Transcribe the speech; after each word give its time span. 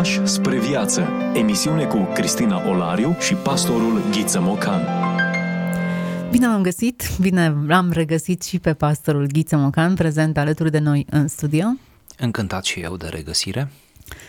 Pași 0.00 0.26
spre 0.26 0.58
viață. 0.58 1.08
Emisiune 1.34 1.84
cu 1.84 2.08
Cristina 2.14 2.68
Olariu 2.68 3.16
și 3.18 3.34
pastorul 3.34 4.02
Ghiță 4.10 4.40
Mocan. 4.40 4.80
Bine 6.30 6.46
am 6.46 6.62
găsit, 6.62 7.02
bine 7.20 7.56
am 7.68 7.90
regăsit 7.90 8.42
și 8.42 8.58
pe 8.58 8.74
pastorul 8.74 9.26
Ghiță 9.26 9.56
Mocan, 9.56 9.94
prezent 9.94 10.38
alături 10.38 10.70
de 10.70 10.78
noi 10.78 11.06
în 11.10 11.28
studio. 11.28 11.64
Încântat 12.18 12.64
și 12.64 12.80
eu 12.80 12.96
de 12.96 13.06
regăsire. 13.06 13.70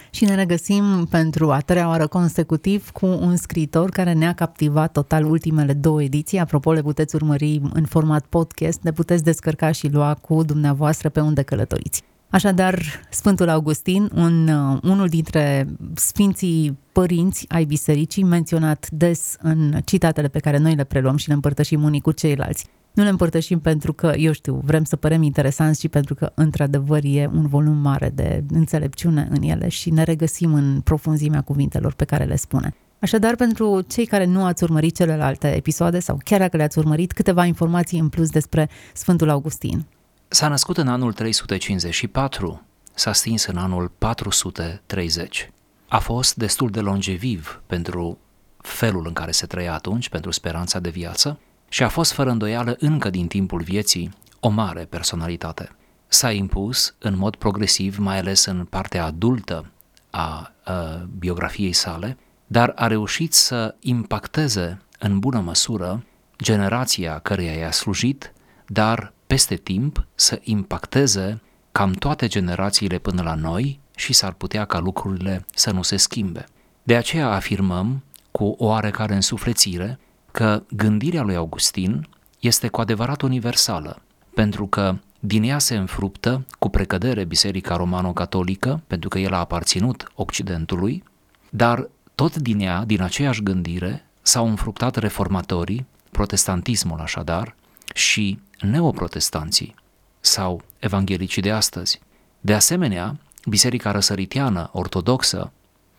Și 0.09 0.25
ne 0.25 0.35
regăsim 0.35 1.07
pentru 1.09 1.51
a 1.51 1.59
treia 1.59 1.87
oară 1.87 2.07
consecutiv 2.07 2.89
cu 2.89 3.05
un 3.05 3.35
scriitor 3.35 3.89
care 3.89 4.13
ne-a 4.13 4.33
captivat 4.33 4.91
total 4.91 5.25
ultimele 5.25 5.73
două 5.73 6.03
ediții. 6.03 6.39
Apropo, 6.39 6.71
le 6.71 6.81
puteți 6.81 7.15
urmări 7.15 7.61
în 7.73 7.85
format 7.85 8.25
podcast, 8.25 8.79
le 8.83 8.91
puteți 8.91 9.23
descărca 9.23 9.71
și 9.71 9.87
lua 9.87 10.13
cu 10.13 10.43
dumneavoastră 10.43 11.09
pe 11.09 11.19
unde 11.19 11.41
călătoriți. 11.41 12.03
Așadar, 12.31 12.81
Sfântul 13.09 13.49
Augustin, 13.49 14.09
un, 14.15 14.47
uh, 14.47 14.79
unul 14.83 15.07
dintre 15.07 15.67
sfinții 15.93 16.77
părinți 16.91 17.45
ai 17.49 17.63
bisericii, 17.63 18.23
menționat 18.23 18.89
des 18.91 19.35
în 19.41 19.79
citatele 19.85 20.27
pe 20.27 20.39
care 20.39 20.57
noi 20.57 20.75
le 20.75 20.83
preluăm 20.83 21.17
și 21.17 21.27
le 21.27 21.33
împărtășim 21.33 21.83
unii 21.83 22.01
cu 22.01 22.11
ceilalți. 22.11 22.65
Nu 22.93 23.03
le 23.03 23.09
împărtășim 23.09 23.59
pentru 23.59 23.93
că, 23.93 24.13
eu 24.17 24.31
știu, 24.31 24.61
vrem 24.63 24.83
să 24.83 24.95
părem 24.95 25.21
interesanți, 25.21 25.79
ci 25.79 25.89
pentru 25.89 26.15
că, 26.15 26.31
într-adevăr, 26.35 26.99
e 27.03 27.29
un 27.33 27.47
volum 27.47 27.77
mare 27.77 28.11
de 28.15 28.43
înțelepciune 28.53 29.27
în 29.29 29.41
ele 29.41 29.67
și 29.67 29.89
ne 29.89 30.03
regăsim 30.03 30.53
în 30.53 30.81
profunzimea 30.83 31.41
cuvintelor 31.41 31.93
pe 31.93 32.05
care 32.05 32.23
le 32.23 32.35
spune. 32.35 32.73
Așadar, 32.99 33.35
pentru 33.35 33.81
cei 33.81 34.05
care 34.05 34.25
nu 34.25 34.43
ați 34.43 34.63
urmărit 34.63 34.95
celelalte 34.95 35.55
episoade 35.55 35.99
sau 35.99 36.17
chiar 36.23 36.39
dacă 36.39 36.57
le-ați 36.57 36.77
urmărit, 36.77 37.11
câteva 37.11 37.45
informații 37.45 37.99
în 37.99 38.09
plus 38.09 38.29
despre 38.29 38.69
Sfântul 38.93 39.29
Augustin. 39.29 39.85
S-a 40.33 40.47
născut 40.47 40.77
în 40.77 40.87
anul 40.87 41.13
354, 41.13 42.61
s-a 42.93 43.13
stins 43.13 43.45
în 43.45 43.57
anul 43.57 43.91
430. 43.97 45.51
A 45.87 45.99
fost 45.99 46.35
destul 46.35 46.69
de 46.69 46.79
longeviv 46.79 47.61
pentru 47.67 48.17
felul 48.57 49.07
în 49.07 49.13
care 49.13 49.31
se 49.31 49.45
trăia 49.45 49.73
atunci, 49.73 50.09
pentru 50.09 50.31
speranța 50.31 50.79
de 50.79 50.89
viață, 50.89 51.39
și 51.69 51.83
a 51.83 51.87
fost 51.87 52.11
fără 52.11 52.29
îndoială 52.29 52.75
încă 52.79 53.09
din 53.09 53.27
timpul 53.27 53.61
vieții 53.61 54.13
o 54.39 54.49
mare 54.49 54.85
personalitate. 54.85 55.69
S-a 56.07 56.31
impus 56.31 56.95
în 56.99 57.17
mod 57.17 57.35
progresiv, 57.35 57.97
mai 57.97 58.17
ales 58.17 58.45
în 58.45 58.65
partea 58.65 59.05
adultă 59.05 59.71
a, 60.09 60.51
a 60.63 61.07
biografiei 61.17 61.73
sale, 61.73 62.17
dar 62.47 62.71
a 62.75 62.87
reușit 62.87 63.33
să 63.33 63.75
impacteze 63.79 64.81
în 64.99 65.19
bună 65.19 65.39
măsură 65.39 66.03
generația 66.37 67.19
căreia 67.19 67.53
i-a 67.53 67.71
slujit, 67.71 68.33
dar 68.67 69.13
peste 69.31 69.55
timp 69.55 70.07
să 70.15 70.39
impacteze 70.43 71.41
cam 71.71 71.91
toate 71.91 72.27
generațiile 72.27 72.97
până 72.97 73.21
la 73.21 73.35
noi 73.35 73.79
și 73.95 74.13
s-ar 74.13 74.33
putea 74.33 74.65
ca 74.65 74.79
lucrurile 74.79 75.45
să 75.53 75.71
nu 75.71 75.81
se 75.81 75.97
schimbe. 75.97 76.45
De 76.83 76.95
aceea 76.95 77.29
afirmăm 77.29 78.03
cu 78.31 78.43
o 78.43 78.65
oarecare 78.65 79.13
însuflețire 79.13 79.99
că 80.31 80.63
gândirea 80.75 81.21
lui 81.21 81.35
Augustin 81.35 82.07
este 82.39 82.67
cu 82.67 82.81
adevărat 82.81 83.21
universală, 83.21 84.01
pentru 84.33 84.67
că 84.67 84.95
din 85.19 85.43
ea 85.43 85.59
se 85.59 85.75
înfruptă 85.75 86.45
cu 86.59 86.69
precădere 86.69 87.23
Biserica 87.23 87.75
Romano-Catolică, 87.75 88.81
pentru 88.87 89.09
că 89.09 89.19
el 89.19 89.33
a 89.33 89.39
aparținut 89.39 90.11
Occidentului, 90.15 91.03
dar 91.49 91.89
tot 92.15 92.35
din 92.35 92.59
ea, 92.59 92.83
din 92.85 93.01
aceeași 93.01 93.43
gândire, 93.43 94.05
s-au 94.21 94.47
înfruptat 94.47 94.95
reformatorii, 94.95 95.85
protestantismul 96.09 96.99
așadar, 96.99 97.55
și 97.93 98.39
neoprotestanții 98.61 99.75
sau 100.19 100.61
evanghelicii 100.79 101.41
de 101.41 101.51
astăzi. 101.51 102.01
De 102.39 102.53
asemenea, 102.53 103.17
Biserica 103.45 103.91
Răsăritiană 103.91 104.69
Ortodoxă 104.73 105.51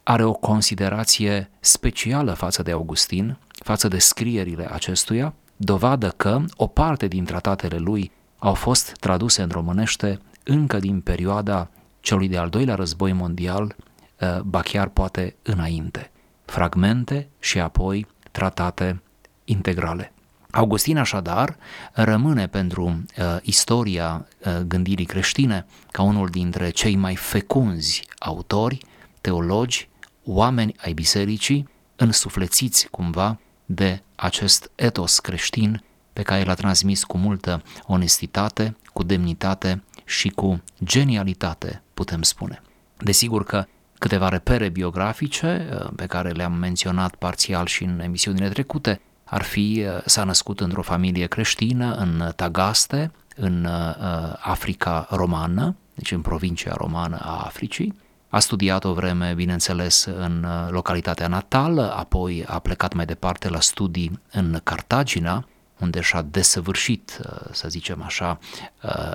are 0.02 0.24
o 0.24 0.32
considerație 0.32 1.50
specială 1.60 2.32
față 2.32 2.62
de 2.62 2.70
Augustin, 2.70 3.38
față 3.48 3.88
de 3.88 3.98
scrierile 3.98 4.72
acestuia, 4.72 5.34
dovadă 5.56 6.08
că 6.08 6.44
o 6.56 6.66
parte 6.66 7.06
din 7.06 7.24
tratatele 7.24 7.76
lui 7.76 8.10
au 8.38 8.54
fost 8.54 8.92
traduse 8.92 9.42
în 9.42 9.48
românește 9.48 10.20
încă 10.42 10.78
din 10.78 11.00
perioada 11.00 11.70
celui 12.00 12.28
de-al 12.28 12.48
doilea 12.48 12.74
război 12.74 13.12
mondial, 13.12 13.76
eh, 14.16 14.38
ba 14.40 14.60
chiar 14.60 14.88
poate 14.88 15.36
înainte. 15.42 16.10
Fragmente 16.44 17.28
și 17.38 17.60
apoi 17.60 18.06
tratate 18.30 19.02
integrale. 19.44 20.12
Augustin 20.54 20.98
așadar 20.98 21.56
rămâne 21.92 22.46
pentru 22.46 22.84
uh, 22.84 23.36
istoria 23.42 24.26
uh, 24.38 24.56
gândirii 24.66 25.04
creștine 25.04 25.66
ca 25.90 26.02
unul 26.02 26.28
dintre 26.28 26.70
cei 26.70 26.96
mai 26.96 27.16
fecunzi 27.16 28.04
autori, 28.18 28.78
teologi, 29.20 29.88
oameni 30.24 30.74
ai 30.78 30.92
bisericii, 30.92 31.68
însuflețiți 31.96 32.88
cumva 32.90 33.38
de 33.64 34.02
acest 34.14 34.70
etos 34.74 35.18
creștin 35.18 35.82
pe 36.12 36.22
care 36.22 36.44
l-a 36.44 36.54
transmis 36.54 37.04
cu 37.04 37.16
multă 37.16 37.62
onestitate, 37.86 38.76
cu 38.92 39.02
demnitate 39.02 39.82
și 40.04 40.28
cu 40.28 40.62
genialitate, 40.84 41.82
putem 41.94 42.22
spune. 42.22 42.62
Desigur 42.98 43.44
că 43.44 43.66
câteva 43.98 44.28
repere 44.28 44.68
biografice 44.68 45.68
uh, 45.72 45.90
pe 45.96 46.06
care 46.06 46.30
le-am 46.30 46.52
menționat 46.52 47.14
parțial 47.14 47.66
și 47.66 47.84
în 47.84 48.00
emisiunile 48.00 48.48
trecute 48.48 49.00
ar 49.32 49.42
fi, 49.42 49.84
uh, 49.86 50.02
s-a 50.04 50.24
născut 50.24 50.60
într-o 50.60 50.82
familie 50.82 51.26
creștină 51.26 51.94
în 51.94 52.32
Tagaste, 52.36 53.12
în 53.36 53.64
uh, 53.64 53.94
Africa 54.38 55.06
romană, 55.10 55.76
deci 55.94 56.12
în 56.12 56.20
provincia 56.20 56.74
romană 56.76 57.18
a 57.22 57.42
Africii. 57.44 57.94
A 58.28 58.38
studiat 58.38 58.84
o 58.84 58.92
vreme, 58.92 59.32
bineînțeles, 59.34 60.04
în 60.04 60.44
uh, 60.44 60.70
localitatea 60.70 61.28
natală, 61.28 61.94
apoi 61.96 62.44
a 62.46 62.58
plecat 62.58 62.94
mai 62.94 63.04
departe 63.04 63.48
la 63.48 63.60
studii 63.60 64.20
în 64.32 64.60
Cartagina, 64.64 65.48
unde 65.78 66.00
și-a 66.00 66.22
desăvârșit, 66.22 67.20
să 67.52 67.68
zicem 67.68 68.02
așa, 68.02 68.38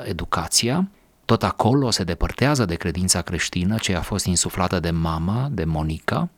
educația. 0.04 0.88
Tot 1.26 1.44
acolo 1.44 1.90
se 1.90 2.04
depărtează 2.04 2.66
de 2.66 2.76
credința 2.76 3.22
creștină 3.22 3.76
ce 3.78 3.96
a 3.96 4.02
fost 4.02 4.26
insuflată 4.26 4.80
de 4.80 4.92
mama, 4.92 5.48
de 5.52 5.64
Monica, 5.64 6.20
Uh, 6.20 6.37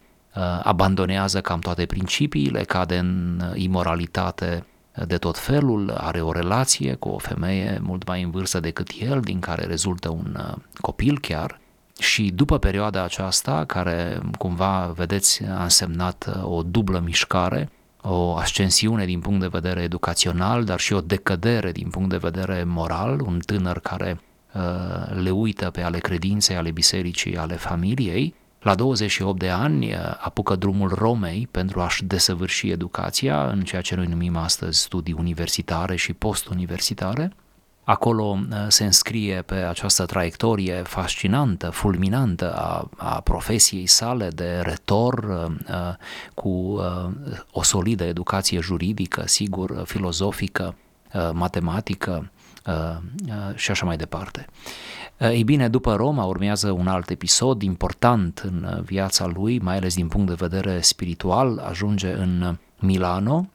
abandonează 0.61 1.41
cam 1.41 1.59
toate 1.59 1.85
principiile, 1.85 2.63
cade 2.63 2.97
în 2.97 3.41
imoralitate 3.55 4.63
de 5.07 5.17
tot 5.17 5.37
felul, 5.37 5.91
are 5.91 6.21
o 6.21 6.31
relație 6.31 6.93
cu 6.93 7.09
o 7.09 7.17
femeie 7.17 7.79
mult 7.81 8.07
mai 8.07 8.21
în 8.21 8.31
vârstă 8.31 8.59
decât 8.59 8.89
el, 8.99 9.21
din 9.21 9.39
care 9.39 9.65
rezultă 9.65 10.09
un 10.09 10.37
uh, 10.39 10.55
copil 10.81 11.19
chiar, 11.19 11.59
și 11.99 12.31
după 12.31 12.57
perioada 12.57 13.03
aceasta, 13.03 13.65
care 13.65 14.21
cumva, 14.37 14.91
vedeți, 14.95 15.43
a 15.43 15.63
însemnat 15.63 16.33
uh, 16.35 16.43
o 16.43 16.63
dublă 16.63 16.99
mișcare, 16.99 17.69
o 18.01 18.35
ascensiune 18.35 19.05
din 19.05 19.19
punct 19.19 19.39
de 19.39 19.47
vedere 19.47 19.81
educațional, 19.81 20.63
dar 20.63 20.79
și 20.79 20.93
o 20.93 21.01
decădere 21.01 21.71
din 21.71 21.89
punct 21.89 22.09
de 22.09 22.17
vedere 22.17 22.63
moral, 22.63 23.21
un 23.21 23.39
tânăr 23.45 23.79
care 23.79 24.21
uh, 24.53 25.21
le 25.21 25.29
uită 25.29 25.69
pe 25.69 25.81
ale 25.81 25.97
credinței, 25.97 26.55
ale 26.55 26.71
bisericii, 26.71 27.37
ale 27.37 27.55
familiei, 27.55 28.33
la 28.59 28.75
28 28.75 29.39
de 29.39 29.49
ani 29.49 29.93
uh, 29.93 29.99
apucă 30.19 30.55
drumul 30.55 30.89
Romei 30.93 31.47
pentru 31.51 31.81
a-și 31.81 32.05
desăvârși 32.05 32.69
educația 32.69 33.49
în 33.49 33.61
ceea 33.61 33.81
ce 33.81 33.95
noi 33.95 34.05
numim 34.05 34.37
astăzi 34.37 34.79
studii 34.79 35.15
universitare 35.17 35.95
și 35.95 36.13
postuniversitare. 36.13 37.33
Acolo 37.83 38.23
uh, 38.23 38.57
se 38.67 38.85
înscrie 38.85 39.41
pe 39.41 39.53
această 39.55 40.05
traiectorie 40.05 40.73
fascinantă, 40.73 41.69
fulminantă 41.69 42.53
a, 42.53 42.89
a 42.97 43.19
profesiei 43.21 43.87
sale 43.87 44.27
de 44.27 44.59
retor 44.63 45.13
uh, 45.23 45.95
cu 46.33 46.79
o 47.51 47.63
solidă 47.63 48.03
educație 48.03 48.59
juridică, 48.59 49.23
sigur, 49.25 49.83
filozofică, 49.85 50.75
matematică 51.33 52.31
și 53.55 53.71
așa 53.71 53.85
mai 53.85 53.97
departe. 53.97 54.45
Eh, 55.19 55.29
ei 55.29 55.43
bine, 55.43 55.69
după 55.69 55.95
Roma 55.95 56.23
urmează 56.23 56.71
un 56.71 56.87
alt 56.87 57.09
episod 57.09 57.61
important 57.61 58.39
în 58.39 58.67
eh, 58.69 58.81
viața 58.83 59.25
lui, 59.25 59.59
mai 59.59 59.75
ales 59.75 59.95
din 59.95 60.07
punct 60.07 60.27
de 60.27 60.47
vedere 60.47 60.81
spiritual, 60.81 61.57
ajunge 61.57 62.13
în 62.13 62.57
Milano, 62.79 63.49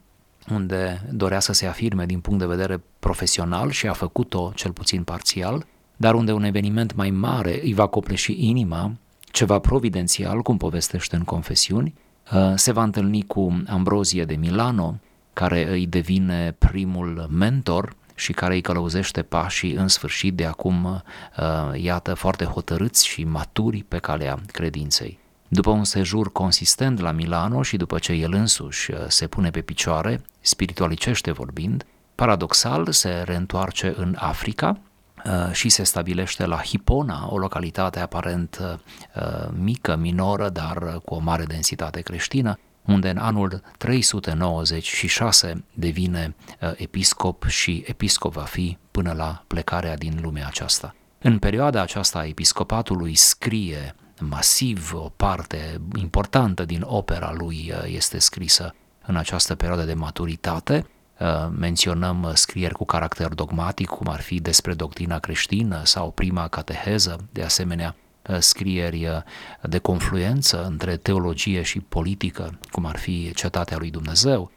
unde 0.51 1.09
dorea 1.13 1.41
să 1.41 1.53
se 1.53 1.67
afirme 1.67 2.07
din 2.07 2.21
punct 2.21 2.39
de 2.39 2.47
vedere 2.47 2.83
profesional 2.99 3.71
și 3.71 3.87
a 3.87 3.93
făcut-o 3.93 4.53
cel 4.55 4.73
puțin 4.73 5.03
parțial, 5.03 5.67
dar 5.97 6.15
unde 6.15 6.33
un 6.33 6.45
eveniment 6.45 6.95
mai 6.95 7.11
mare 7.11 7.61
îi 7.63 7.75
va 7.75 7.87
copleși 7.87 8.49
inima, 8.49 8.93
ceva 9.21 9.59
providențial, 9.59 10.43
cum 10.43 10.57
povestește 10.57 11.17
în 11.17 11.25
confesiuni, 11.25 11.95
eh, 12.33 12.53
se 12.55 12.73
va 12.73 12.83
întâlni 12.83 13.23
cu 13.23 13.63
Ambrozie 13.67 14.25
de 14.25 14.35
Milano, 14.35 14.99
care 15.33 15.71
îi 15.71 15.87
devine 15.87 16.55
primul 16.59 17.27
mentor 17.31 17.97
și 18.15 18.33
care 18.33 18.55
îi 18.55 18.61
călăuzește 18.61 19.23
pașii 19.23 19.73
în 19.73 19.89
sfârșit 19.89 20.35
de 20.35 20.45
acum, 20.45 20.85
uh, 20.85 21.81
iată, 21.81 22.15
foarte 22.15 22.45
hotărâți 22.45 23.07
și 23.07 23.25
maturi 23.25 23.85
pe 23.89 23.99
calea 23.99 24.39
credinței. 24.53 25.19
După 25.49 25.71
un 25.71 25.85
sejur 25.85 26.33
consistent 26.33 27.01
la 27.01 27.11
Milano 27.11 27.63
și 27.63 27.77
după 27.77 27.99
ce 27.99 28.13
el 28.13 28.33
însuși 28.33 28.91
uh, 28.91 28.99
se 29.09 29.27
pune 29.27 29.51
pe 29.51 29.61
picioare, 29.61 30.25
spiritualicește 30.41 31.31
vorbind, 31.31 31.87
paradoxal 32.15 32.93
se 32.93 33.23
reîntoarce 33.25 33.95
în 33.97 34.17
Africa, 34.19 34.79
uh, 35.25 35.53
și 35.53 35.69
se 35.69 35.83
stabilește 35.83 36.47
la 36.47 36.57
Hipona, 36.57 37.29
o 37.31 37.39
localitate 37.39 38.01
aparent 38.01 38.59
uh, 38.61 39.49
mică, 39.59 39.97
minoră, 39.97 40.49
dar 40.49 41.01
cu 41.05 41.15
o 41.15 41.19
mare 41.19 41.45
densitate 41.45 42.01
creștină, 42.01 42.59
unde 42.87 43.11
în 43.11 43.19
anul 43.19 43.63
396 43.79 45.65
devine 45.75 46.35
episcop 46.77 47.45
și 47.45 47.85
episcop 47.87 48.33
va 48.33 48.43
fi 48.43 48.79
până 48.91 49.13
la 49.13 49.45
plecarea 49.47 49.97
din 49.97 50.19
lumea 50.23 50.47
aceasta. 50.47 50.95
În 51.19 51.39
perioada 51.39 51.81
aceasta 51.81 52.19
a 52.19 52.27
episcopatului 52.27 53.15
scrie 53.15 53.95
masiv, 54.21 54.93
o 54.95 55.09
parte 55.17 55.81
importantă 55.95 56.65
din 56.65 56.83
opera 56.87 57.33
lui 57.37 57.73
este 57.87 58.19
scrisă 58.19 58.75
în 59.07 59.17
această 59.17 59.55
perioadă 59.55 59.85
de 59.85 59.95
maturitate. 59.95 60.87
Uh, 61.21 61.49
menționăm 61.59 62.23
uh, 62.23 62.31
scrieri 62.35 62.75
cu 62.75 62.85
caracter 62.85 63.29
dogmatic, 63.29 63.89
cum 63.89 64.09
ar 64.09 64.21
fi 64.21 64.41
despre 64.41 64.75
doctrina 64.75 65.19
creștină 65.19 65.81
sau 65.85 66.11
prima 66.11 66.49
cateheză, 66.49 67.29
de 67.33 67.43
asemenea 67.43 67.97
uh, 67.99 68.04
scrieri 68.39 69.23
de 69.63 69.79
confluență 69.79 70.65
între 70.65 70.97
teologie 70.97 71.63
și 71.63 71.81
politică, 71.81 72.59
cum 72.71 72.87
ar 72.87 72.97
fi 72.97 73.33
Cetatea 73.35 73.77
lui 73.79 73.91
Dumnezeu, 73.91 74.51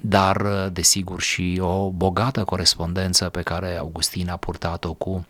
dar 0.00 0.68
desigur 0.72 1.20
și 1.20 1.58
o 1.60 1.90
bogată 1.90 2.44
corespondență 2.44 3.28
pe 3.28 3.42
care 3.42 3.76
Augustin 3.76 4.30
a 4.30 4.36
purtat-o 4.36 4.92
cu 4.92 5.26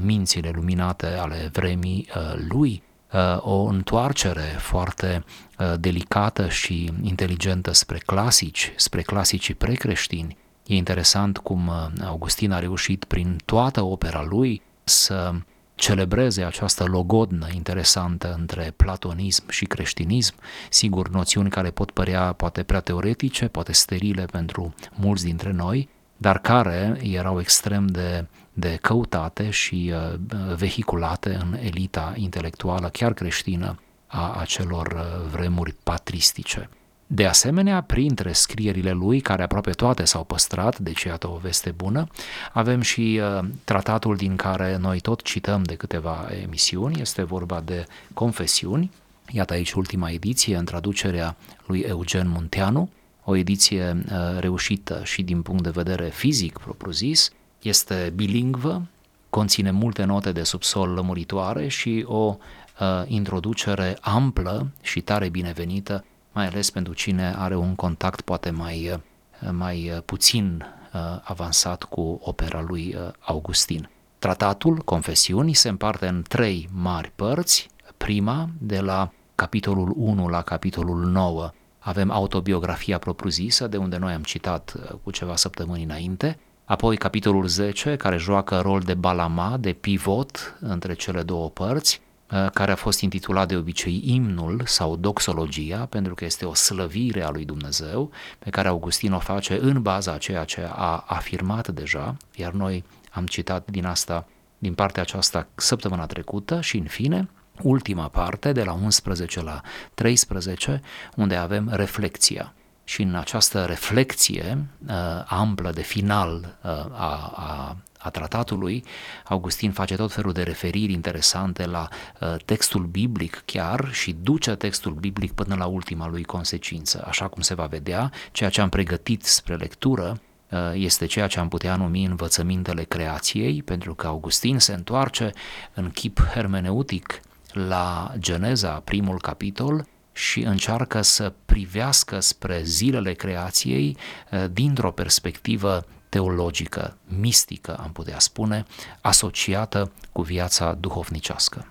mințile 0.00 0.50
luminate 0.54 1.06
ale 1.06 1.50
vremii 1.52 2.08
lui, 2.48 2.82
Uh, 3.12 3.36
o 3.40 3.62
întoarcere 3.62 4.56
foarte 4.58 5.24
uh, 5.58 5.72
delicată 5.80 6.48
și 6.48 6.92
inteligentă 7.02 7.72
spre 7.72 7.98
clasici, 7.98 8.72
spre 8.76 9.02
clasicii 9.02 9.54
precreștini. 9.54 10.36
E 10.66 10.74
interesant 10.74 11.38
cum 11.38 11.66
uh, 11.66 11.86
Augustin 12.04 12.52
a 12.52 12.58
reușit 12.58 13.04
prin 13.04 13.36
toată 13.44 13.82
opera 13.82 14.22
lui 14.22 14.62
să 14.84 15.32
celebreze 15.80 16.44
această 16.44 16.84
logodnă 16.84 17.46
interesantă 17.52 18.36
între 18.38 18.72
platonism 18.76 19.50
și 19.50 19.64
creștinism, 19.64 20.34
sigur 20.70 21.08
noțiuni 21.08 21.50
care 21.50 21.70
pot 21.70 21.90
părea 21.90 22.32
poate 22.32 22.62
prea 22.62 22.80
teoretice, 22.80 23.48
poate 23.48 23.72
sterile 23.72 24.24
pentru 24.24 24.74
mulți 24.94 25.24
dintre 25.24 25.52
noi, 25.52 25.88
dar 26.16 26.38
care 26.38 27.00
erau 27.02 27.40
extrem 27.40 27.86
de 27.86 28.24
de 28.52 28.78
căutate 28.80 29.50
și 29.50 29.92
uh, 29.94 30.18
vehiculate 30.56 31.34
în 31.34 31.58
elita 31.62 32.12
intelectuală, 32.16 32.88
chiar 32.88 33.12
creștină, 33.12 33.78
a 34.06 34.32
acelor 34.40 34.86
uh, 34.86 35.30
vremuri 35.30 35.74
patristice. 35.82 36.68
De 37.12 37.26
asemenea, 37.26 37.80
printre 37.80 38.32
scrierile 38.32 38.90
lui, 38.90 39.20
care 39.20 39.42
aproape 39.42 39.70
toate 39.70 40.04
s-au 40.04 40.24
păstrat, 40.24 40.78
deci 40.78 41.02
iată 41.02 41.28
o 41.28 41.38
veste 41.42 41.70
bună, 41.70 42.06
avem 42.52 42.80
și 42.80 43.20
uh, 43.22 43.48
tratatul 43.64 44.16
din 44.16 44.36
care 44.36 44.76
noi 44.76 45.00
tot 45.00 45.22
cităm 45.22 45.62
de 45.62 45.74
câteva 45.74 46.28
emisiuni, 46.42 47.00
este 47.00 47.22
vorba 47.22 47.60
de 47.64 47.86
Confesiuni, 48.14 48.90
iată 49.30 49.52
aici 49.52 49.72
ultima 49.72 50.10
ediție 50.10 50.56
în 50.56 50.64
traducerea 50.64 51.36
lui 51.66 51.80
Eugen 51.80 52.28
Munteanu, 52.28 52.88
o 53.24 53.36
ediție 53.36 54.02
uh, 54.04 54.38
reușită 54.38 55.00
și 55.04 55.22
din 55.22 55.42
punct 55.42 55.62
de 55.62 55.70
vedere 55.70 56.08
fizic, 56.08 56.58
propriu-zis, 56.58 57.30
este 57.62 58.12
bilingvă, 58.14 58.86
conține 59.30 59.70
multe 59.70 60.04
note 60.04 60.32
de 60.32 60.42
subsol 60.42 60.88
lămuritoare 60.88 61.68
și 61.68 62.04
o 62.06 62.36
uh, 62.80 63.02
introducere 63.06 63.98
amplă 64.00 64.66
și 64.82 65.00
tare 65.00 65.28
binevenită, 65.28 66.04
mai 66.40 66.48
ales 66.48 66.70
pentru 66.70 66.92
cine 66.92 67.34
are 67.36 67.56
un 67.56 67.74
contact 67.74 68.20
poate 68.20 68.50
mai, 68.50 68.90
uh, 68.92 69.50
mai 69.52 69.90
uh, 69.90 70.02
puțin 70.04 70.64
uh, 70.92 71.00
avansat 71.22 71.82
cu 71.82 72.20
opera 72.22 72.60
lui 72.60 72.94
uh, 72.96 73.12
Augustin. 73.18 73.88
Tratatul 74.18 74.76
Confesiunii 74.78 75.54
se 75.54 75.68
împarte 75.68 76.06
în 76.06 76.22
trei 76.28 76.68
mari 76.72 77.12
părți. 77.16 77.68
Prima, 77.96 78.48
de 78.58 78.80
la 78.80 79.12
capitolul 79.34 79.92
1 79.96 80.28
la 80.28 80.42
capitolul 80.42 81.04
9, 81.04 81.50
avem 81.78 82.10
autobiografia 82.10 82.98
propriu-zisă, 82.98 83.66
de 83.66 83.76
unde 83.76 83.96
noi 83.96 84.12
am 84.12 84.22
citat 84.22 84.74
uh, 84.76 84.98
cu 85.02 85.10
ceva 85.10 85.36
săptămâni 85.36 85.82
înainte, 85.82 86.38
Apoi 86.64 86.96
capitolul 86.96 87.46
10, 87.46 87.96
care 87.96 88.16
joacă 88.16 88.60
rol 88.60 88.80
de 88.80 88.94
balama, 88.94 89.56
de 89.56 89.72
pivot 89.72 90.58
între 90.60 90.94
cele 90.94 91.22
două 91.22 91.48
părți, 91.48 92.00
uh, 92.02 92.09
care 92.52 92.72
a 92.72 92.76
fost 92.76 93.00
intitulat 93.00 93.48
de 93.48 93.56
obicei 93.56 94.02
imnul 94.04 94.62
sau 94.64 94.96
doxologia, 94.96 95.86
pentru 95.86 96.14
că 96.14 96.24
este 96.24 96.44
o 96.44 96.54
slăvire 96.54 97.22
a 97.22 97.30
lui 97.30 97.44
Dumnezeu, 97.44 98.10
pe 98.38 98.50
care 98.50 98.68
Augustin 98.68 99.12
o 99.12 99.18
face 99.18 99.58
în 99.60 99.82
baza 99.82 100.12
a 100.12 100.18
ceea 100.18 100.44
ce 100.44 100.68
a 100.72 101.04
afirmat 101.06 101.68
deja, 101.68 102.16
iar 102.34 102.52
noi 102.52 102.84
am 103.10 103.26
citat 103.26 103.70
din 103.70 103.86
asta, 103.86 104.26
din 104.58 104.74
partea 104.74 105.02
aceasta 105.02 105.46
săptămâna 105.54 106.06
trecută 106.06 106.60
și 106.60 106.76
în 106.76 106.86
fine, 106.86 107.28
ultima 107.62 108.08
parte, 108.08 108.52
de 108.52 108.62
la 108.62 108.72
11 108.72 109.42
la 109.42 109.60
13, 109.94 110.80
unde 111.16 111.34
avem 111.34 111.68
reflexia. 111.72 112.54
Și 112.84 113.02
în 113.02 113.14
această 113.14 113.64
reflexie 113.64 114.66
uh, 114.86 114.94
amplă 115.26 115.70
de 115.70 115.82
final 115.82 116.56
uh, 116.62 116.70
a, 116.92 117.32
a, 117.34 117.76
a 118.02 118.10
tratatului, 118.10 118.84
Augustin 119.24 119.72
face 119.72 119.96
tot 119.96 120.12
felul 120.12 120.32
de 120.32 120.42
referiri 120.42 120.92
interesante 120.92 121.66
la 121.66 121.88
uh, 122.20 122.34
textul 122.44 122.82
biblic 122.82 123.42
chiar 123.44 123.88
și 123.92 124.16
duce 124.22 124.54
textul 124.54 124.92
biblic 124.92 125.32
până 125.32 125.54
la 125.54 125.66
ultima 125.66 126.08
lui 126.08 126.24
consecință. 126.24 127.04
Așa 127.06 127.28
cum 127.28 127.42
se 127.42 127.54
va 127.54 127.66
vedea, 127.66 128.12
ceea 128.32 128.50
ce 128.50 128.60
am 128.60 128.68
pregătit 128.68 129.24
spre 129.24 129.54
lectură 129.54 130.20
uh, 130.50 130.58
este 130.74 131.06
ceea 131.06 131.26
ce 131.26 131.38
am 131.38 131.48
putea 131.48 131.76
numi 131.76 132.04
învățămintele 132.04 132.82
creației, 132.82 133.62
pentru 133.62 133.94
că 133.94 134.06
Augustin 134.06 134.58
se 134.58 134.72
întoarce 134.72 135.32
în 135.74 135.90
chip 135.90 136.20
hermeneutic 136.34 137.20
la 137.52 138.12
Geneza, 138.18 138.70
primul 138.84 139.20
capitol, 139.20 139.86
și 140.12 140.40
încearcă 140.40 141.02
să 141.02 141.32
privească 141.46 142.20
spre 142.20 142.62
zilele 142.62 143.12
creației 143.12 143.96
eh, 144.30 144.44
dintr-o 144.52 144.90
perspectivă 144.90 145.84
teologică, 146.10 146.96
mistică, 147.20 147.78
am 147.82 147.90
putea 147.92 148.18
spune, 148.18 148.64
asociată 149.00 149.90
cu 150.12 150.22
viața 150.22 150.76
duhovnicească. 150.80 151.66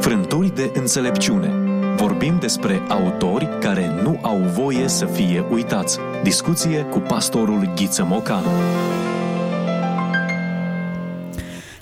Frânturi 0.00 0.54
de 0.54 0.70
înțelepciune. 0.74 1.52
Vorbim 1.96 2.38
despre 2.38 2.82
autori 2.88 3.48
care 3.60 4.00
nu 4.02 4.18
au 4.22 4.38
voie 4.38 4.88
să 4.88 5.06
fie 5.06 5.44
uitați. 5.50 5.98
Discuție 6.22 6.82
cu 6.82 6.98
pastorul 6.98 7.72
Ghiță 7.74 8.04
Mocanu. 8.04 8.50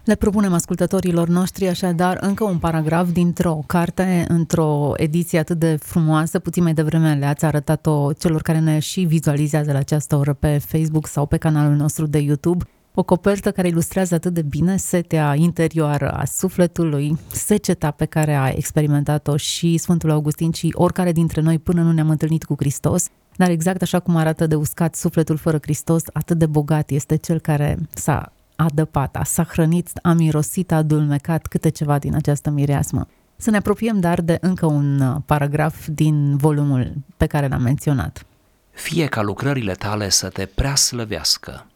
Le 0.07 0.15
propunem 0.15 0.53
ascultătorilor 0.53 1.29
noștri 1.29 1.69
așadar 1.69 2.19
încă 2.21 2.45
un 2.45 2.59
paragraf 2.59 3.11
dintr-o 3.11 3.63
carte, 3.67 4.25
într-o 4.29 4.93
ediție 4.97 5.39
atât 5.39 5.59
de 5.59 5.77
frumoasă, 5.77 6.39
puțin 6.39 6.63
mai 6.63 6.75
devreme 6.75 7.15
le-ați 7.15 7.45
arătat-o 7.45 8.13
celor 8.13 8.43
care 8.43 8.59
ne 8.59 8.79
și 8.79 9.01
vizualizează 9.01 9.73
la 9.73 9.79
această 9.79 10.17
oră 10.17 10.33
pe 10.33 10.59
Facebook 10.59 11.07
sau 11.07 11.27
pe 11.27 11.37
canalul 11.37 11.77
nostru 11.77 12.07
de 12.07 12.19
YouTube. 12.19 12.65
O 12.95 13.03
copertă 13.03 13.51
care 13.51 13.69
ilustrează 13.69 14.15
atât 14.15 14.35
de 14.35 14.43
bine 14.43 14.77
setea 14.77 15.35
interioară 15.35 16.11
a 16.11 16.25
sufletului, 16.25 17.19
seceta 17.31 17.91
pe 17.91 18.05
care 18.05 18.35
a 18.35 18.49
experimentat-o 18.49 19.37
și 19.37 19.77
Sfântul 19.77 20.11
Augustin 20.11 20.53
și 20.53 20.73
oricare 20.75 21.13
dintre 21.13 21.41
noi 21.41 21.59
până 21.59 21.83
nu 21.83 21.93
ne-am 21.93 22.11
întâlnit 22.11 22.45
cu 22.45 22.55
Hristos, 22.59 23.09
dar 23.37 23.51
exact 23.51 23.83
așa 23.83 24.01
cum 24.01 24.17
arată 24.17 24.47
de 24.47 24.55
uscat 24.55 24.95
sufletul 24.95 25.37
fără 25.37 25.59
Hristos, 25.63 26.03
atât 26.13 26.39
de 26.39 26.47
bogat 26.47 26.91
este 26.91 27.17
cel 27.17 27.39
care 27.39 27.79
s-a 27.95 28.36
adăpat, 28.57 29.17
a 29.17 29.25
s-a 29.25 29.45
hrănit, 29.45 29.91
a 30.03 30.13
mirosit, 30.13 30.73
a 30.73 30.83
dulmecat 30.83 31.47
câte 31.47 31.69
ceva 31.69 31.99
din 31.99 32.15
această 32.15 32.51
mireasmă. 32.51 33.07
Să 33.37 33.51
ne 33.51 33.57
apropiem 33.57 34.01
dar 34.01 34.21
de 34.21 34.39
încă 34.41 34.67
un 34.67 35.01
uh, 35.01 35.17
paragraf 35.27 35.87
din 35.87 36.37
volumul 36.37 36.93
pe 37.17 37.27
care 37.27 37.49
l-am 37.49 37.63
menționat. 37.63 38.27
Fie 38.71 39.07
ca 39.07 39.23
lucrările 39.23 39.73
tale 39.73 40.09
să 40.09 40.29
te 40.29 40.47
prea 40.47 40.75
slăvească, 40.75 41.67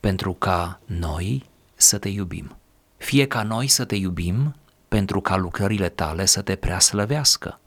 pentru 0.00 0.32
ca 0.32 0.80
noi 0.84 1.44
să 1.74 1.98
te 1.98 2.08
iubim. 2.08 2.56
Fie 2.96 3.26
ca 3.26 3.42
noi 3.42 3.66
să 3.66 3.84
te 3.84 3.94
iubim, 3.94 4.54
pentru 4.88 5.20
ca 5.20 5.36
lucrările 5.36 5.88
tale 5.88 6.24
să 6.24 6.40
te 6.40 6.54
prea 6.54 6.78
slăvească. 6.78 7.60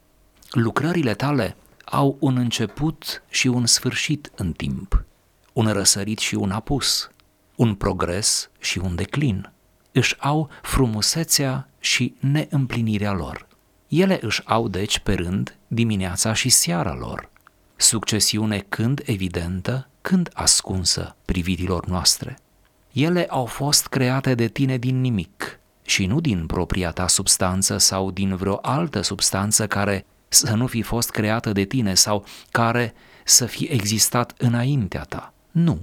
Lucrările 0.51 1.13
tale 1.13 1.55
au 1.85 2.17
un 2.19 2.37
început 2.37 3.23
și 3.29 3.47
un 3.47 3.65
sfârșit 3.65 4.31
în 4.35 4.51
timp, 4.51 5.03
un 5.53 5.67
răsărit 5.67 6.19
și 6.19 6.35
un 6.35 6.51
apus, 6.51 7.09
un 7.61 7.75
progres 7.75 8.49
și 8.59 8.79
un 8.79 8.95
declin. 8.95 9.51
Își 9.91 10.15
au 10.19 10.49
frumusețea 10.61 11.69
și 11.79 12.15
neîmplinirea 12.19 13.11
lor. 13.11 13.47
Ele 13.87 14.19
își 14.21 14.41
au 14.45 14.67
deci 14.67 14.99
pe 14.99 15.13
rând 15.13 15.57
dimineața 15.67 16.33
și 16.33 16.49
seara 16.49 16.93
lor. 16.93 17.29
Succesiune 17.75 18.65
când 18.69 19.01
evidentă, 19.05 19.87
când 20.01 20.29
ascunsă 20.33 21.15
privirilor 21.25 21.85
noastre. 21.85 22.39
Ele 22.91 23.25
au 23.29 23.45
fost 23.45 23.87
create 23.87 24.35
de 24.35 24.47
tine 24.47 24.77
din 24.77 25.01
nimic 25.01 25.59
și 25.85 26.05
nu 26.05 26.19
din 26.19 26.45
propria 26.45 26.91
ta 26.91 27.07
substanță 27.07 27.77
sau 27.77 28.11
din 28.11 28.35
vreo 28.35 28.59
altă 28.61 29.01
substanță 29.01 29.67
care 29.67 30.05
să 30.27 30.55
nu 30.55 30.67
fi 30.67 30.81
fost 30.81 31.09
creată 31.09 31.51
de 31.51 31.63
tine 31.63 31.93
sau 31.93 32.25
care 32.51 32.93
să 33.23 33.45
fi 33.45 33.63
existat 33.63 34.33
înaintea 34.37 35.03
ta. 35.03 35.33
Nu, 35.51 35.79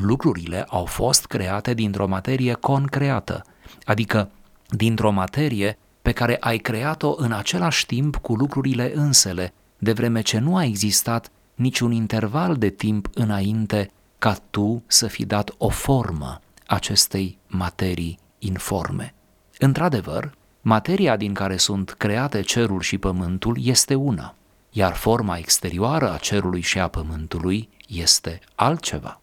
lucrurile 0.00 0.64
au 0.68 0.84
fost 0.84 1.26
create 1.26 1.74
dintr-o 1.74 2.06
materie 2.06 2.52
concreată, 2.52 3.44
adică 3.84 4.30
dintr-o 4.68 5.10
materie 5.10 5.78
pe 6.02 6.12
care 6.12 6.36
ai 6.40 6.58
creat-o 6.58 7.14
în 7.16 7.32
același 7.32 7.86
timp 7.86 8.16
cu 8.16 8.34
lucrurile 8.34 8.92
însele, 8.94 9.52
de 9.78 9.92
vreme 9.92 10.20
ce 10.20 10.38
nu 10.38 10.56
a 10.56 10.64
existat 10.64 11.30
niciun 11.54 11.92
interval 11.92 12.56
de 12.56 12.68
timp 12.68 13.08
înainte 13.14 13.90
ca 14.18 14.36
tu 14.50 14.82
să 14.86 15.06
fi 15.06 15.24
dat 15.24 15.54
o 15.58 15.68
formă 15.68 16.40
acestei 16.66 17.38
materii 17.46 18.18
informe. 18.38 19.14
Într-adevăr, 19.58 20.32
materia 20.60 21.16
din 21.16 21.34
care 21.34 21.56
sunt 21.56 21.90
create 21.90 22.40
cerul 22.40 22.80
și 22.80 22.98
pământul 22.98 23.56
este 23.60 23.94
una, 23.94 24.34
iar 24.70 24.94
forma 24.94 25.36
exterioară 25.36 26.12
a 26.12 26.16
cerului 26.16 26.60
și 26.60 26.78
a 26.78 26.88
pământului 26.88 27.68
este 27.88 28.40
altceva. 28.54 29.20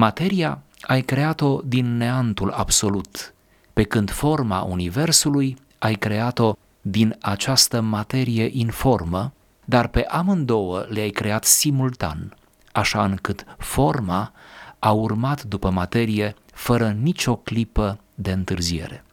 Materia 0.00 0.62
ai 0.80 1.02
creat-o 1.02 1.60
din 1.64 1.96
neantul 1.96 2.50
absolut, 2.50 3.34
pe 3.72 3.82
când 3.82 4.10
forma 4.10 4.60
universului 4.60 5.56
ai 5.78 5.94
creat-o 5.94 6.56
din 6.80 7.16
această 7.20 7.80
materie 7.80 8.50
informă, 8.52 9.32
dar 9.64 9.86
pe 9.86 10.04
amândouă 10.04 10.86
le-ai 10.88 11.10
creat 11.10 11.44
simultan, 11.44 12.36
așa 12.72 13.04
încât 13.04 13.44
forma 13.56 14.32
a 14.78 14.90
urmat 14.90 15.42
după 15.42 15.70
materie 15.70 16.34
fără 16.52 16.96
nicio 17.00 17.36
clipă 17.36 17.98
de 18.14 18.32
întârziere. 18.32 19.04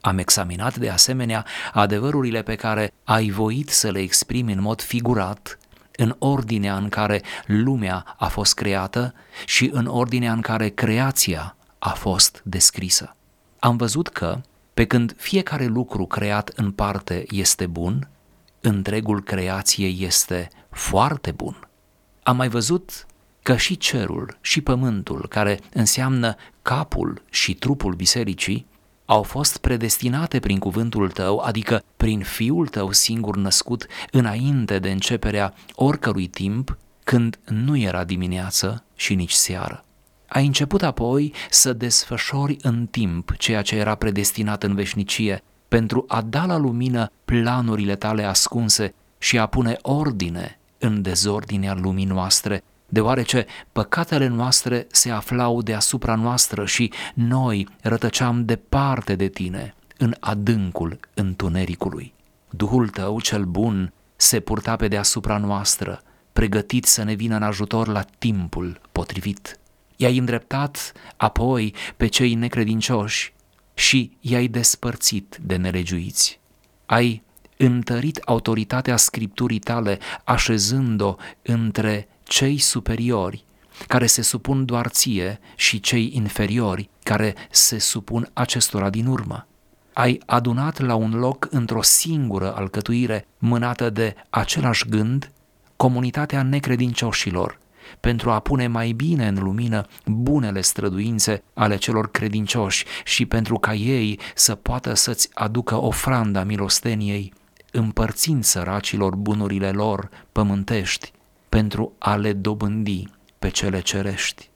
Am 0.00 0.18
examinat 0.18 0.76
de 0.76 0.90
asemenea 0.90 1.44
adevărurile 1.72 2.42
pe 2.42 2.54
care 2.54 2.92
ai 3.04 3.30
voit 3.30 3.68
să 3.68 3.90
le 3.90 3.98
exprimi 3.98 4.52
în 4.52 4.60
mod 4.60 4.80
figurat, 4.80 5.58
în 5.96 6.16
ordinea 6.18 6.76
în 6.76 6.88
care 6.88 7.22
lumea 7.46 8.14
a 8.18 8.26
fost 8.26 8.54
creată 8.54 9.14
și 9.46 9.70
în 9.72 9.86
ordinea 9.86 10.32
în 10.32 10.40
care 10.40 10.68
creația 10.68 11.56
a 11.78 11.88
fost 11.90 12.40
descrisă. 12.44 13.16
Am 13.58 13.76
văzut 13.76 14.08
că, 14.08 14.40
pe 14.74 14.84
când 14.84 15.14
fiecare 15.16 15.64
lucru 15.64 16.06
creat 16.06 16.48
în 16.48 16.70
parte 16.70 17.24
este 17.30 17.66
bun, 17.66 18.08
întregul 18.60 19.22
creației 19.22 19.96
este 20.00 20.48
foarte 20.70 21.30
bun. 21.30 21.68
Am 22.22 22.36
mai 22.36 22.48
văzut 22.48 23.06
că 23.42 23.56
și 23.56 23.76
cerul 23.76 24.38
și 24.40 24.60
pământul, 24.60 25.26
care 25.28 25.60
înseamnă 25.72 26.34
capul 26.62 27.22
și 27.30 27.54
trupul 27.54 27.94
bisericii, 27.94 28.66
au 29.04 29.22
fost 29.22 29.56
predestinate 29.56 30.40
prin 30.40 30.58
cuvântul 30.58 31.10
tău, 31.10 31.38
adică 31.38 31.82
prin 31.96 32.20
fiul 32.20 32.68
tău 32.68 32.92
singur 32.92 33.36
născut 33.36 33.86
înainte 34.10 34.78
de 34.78 34.90
începerea 34.90 35.54
oricărui 35.74 36.26
timp, 36.26 36.78
când 37.04 37.38
nu 37.44 37.76
era 37.76 38.04
dimineață 38.04 38.84
și 38.96 39.14
nici 39.14 39.32
seară. 39.32 39.84
Ai 40.28 40.46
început 40.46 40.82
apoi 40.82 41.32
să 41.50 41.72
desfășori 41.72 42.56
în 42.62 42.86
timp 42.86 43.36
ceea 43.36 43.62
ce 43.62 43.76
era 43.76 43.94
predestinat 43.94 44.62
în 44.62 44.74
veșnicie, 44.74 45.42
pentru 45.68 46.04
a 46.08 46.22
da 46.22 46.44
la 46.44 46.56
lumină 46.56 47.10
planurile 47.24 47.96
tale 47.96 48.24
ascunse 48.24 48.94
și 49.18 49.38
a 49.38 49.46
pune 49.46 49.76
ordine 49.82 50.58
în 50.78 51.02
dezordinea 51.02 51.74
lumii 51.74 52.04
noastre, 52.04 52.62
deoarece 52.88 53.46
păcatele 53.72 54.26
noastre 54.26 54.86
se 54.90 55.10
aflau 55.10 55.62
deasupra 55.62 56.14
noastră 56.14 56.64
și 56.64 56.92
noi 57.14 57.68
rătăceam 57.80 58.44
departe 58.44 59.14
de 59.14 59.28
tine, 59.28 59.74
în 59.98 60.14
adâncul 60.20 61.00
întunericului. 61.14 62.14
Duhul 62.50 62.88
tău 62.88 63.20
cel 63.20 63.44
bun 63.44 63.92
se 64.16 64.40
purta 64.40 64.76
pe 64.76 64.88
deasupra 64.88 65.38
noastră, 65.38 66.02
pregătit 66.32 66.84
să 66.84 67.02
ne 67.02 67.14
vină 67.14 67.36
în 67.36 67.42
ajutor 67.42 67.88
la 67.88 68.04
timpul 68.18 68.80
potrivit. 68.92 69.58
I-ai 69.96 70.18
îndreptat 70.18 70.92
apoi 71.16 71.74
pe 71.96 72.06
cei 72.06 72.34
necredincioși 72.34 73.32
și 73.74 74.16
i-ai 74.20 74.46
despărțit 74.46 75.38
de 75.42 75.56
nelegiuiți. 75.56 76.40
Ai 76.86 77.22
întărit 77.56 78.16
autoritatea 78.16 78.96
scripturii 78.96 79.58
tale, 79.58 79.98
așezând-o 80.24 81.16
între 81.42 82.08
cei 82.24 82.58
superiori, 82.58 83.44
care 83.86 84.06
se 84.06 84.22
supun 84.22 84.64
doar 84.64 84.86
ție, 84.88 85.40
și 85.56 85.80
cei 85.80 86.10
inferiori, 86.14 86.88
care 87.02 87.34
se 87.50 87.78
supun 87.78 88.30
acestora 88.32 88.90
din 88.90 89.06
urmă. 89.06 89.46
Ai 89.92 90.20
adunat 90.26 90.80
la 90.80 90.94
un 90.94 91.14
loc 91.14 91.48
într-o 91.50 91.82
singură 91.82 92.54
alcătuire 92.54 93.26
mânată 93.38 93.90
de 93.90 94.14
același 94.30 94.88
gând 94.88 95.30
comunitatea 95.76 96.42
necredincioșilor, 96.42 97.58
pentru 98.00 98.30
a 98.30 98.38
pune 98.38 98.66
mai 98.66 98.92
bine 98.92 99.26
în 99.26 99.38
lumină 99.42 99.86
bunele 100.06 100.60
străduințe 100.60 101.42
ale 101.54 101.76
celor 101.76 102.10
credincioși 102.10 102.84
și 103.04 103.26
pentru 103.26 103.58
ca 103.58 103.74
ei 103.74 104.18
să 104.34 104.54
poată 104.54 104.94
să-ți 104.94 105.28
aducă 105.34 105.80
ofranda 105.80 106.44
milosteniei, 106.44 107.32
împărțind 107.70 108.44
săracilor 108.44 109.14
bunurile 109.14 109.70
lor 109.70 110.08
pământești 110.32 111.12
pentru 111.54 111.92
a 111.98 112.16
le 112.16 112.32
dobândi 112.32 113.04
pe 113.38 113.48
cele 113.48 113.80
cerești. 113.80 114.50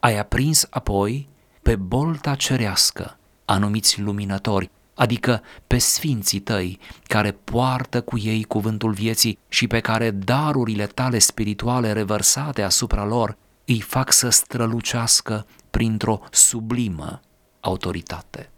Ai 0.00 0.18
aprins 0.18 0.66
apoi 0.70 1.28
pe 1.62 1.76
bolta 1.76 2.34
cerească 2.34 3.18
anumiți 3.44 4.00
luminători, 4.00 4.70
adică 4.94 5.42
pe 5.66 5.78
sfinții 5.78 6.40
tăi 6.40 6.78
care 7.02 7.32
poartă 7.32 8.00
cu 8.00 8.18
ei 8.18 8.44
cuvântul 8.44 8.92
vieții 8.92 9.38
și 9.48 9.66
pe 9.66 9.80
care 9.80 10.10
darurile 10.10 10.86
tale 10.86 11.18
spirituale 11.18 11.92
revărsate 11.92 12.62
asupra 12.62 13.04
lor 13.04 13.36
îi 13.64 13.80
fac 13.80 14.12
să 14.12 14.28
strălucească 14.28 15.46
printr-o 15.70 16.20
sublimă 16.30 17.20
autoritate. 17.60 18.50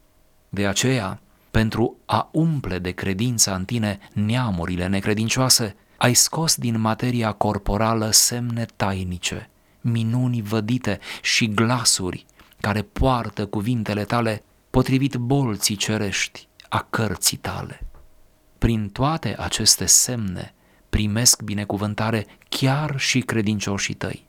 De 0.49 0.67
aceea, 0.67 1.21
pentru 1.51 1.97
a 2.07 2.29
umple 2.33 2.79
de 2.79 2.91
credința 2.91 3.55
în 3.55 3.65
tine 3.65 3.99
neamurile 4.13 4.87
necredincioase, 4.87 5.77
ai 5.97 6.15
scos 6.15 6.55
din 6.55 6.81
materia 6.81 7.33
corporală 7.33 8.11
semne 8.11 8.67
tainice, 8.77 9.51
minuni 9.81 10.43
vădite 10.43 10.99
și 11.23 11.49
glasuri 11.49 12.27
care 12.61 12.83
poartă 12.83 13.47
cuvintele 13.47 14.05
tale 14.05 14.43
potrivit 14.71 15.15
bolții 15.15 15.77
cerești 15.77 16.49
a 16.69 16.87
cărții 16.91 17.37
tale. 17.37 17.81
Prin 18.59 18.89
toate 18.89 19.37
aceste 19.39 19.87
semne 19.87 20.55
primesc 20.89 21.43
binecuvântare 21.43 22.27
chiar 22.49 22.99
și 22.99 23.21
credincioșii 23.21 23.95
tăi. 23.95 24.25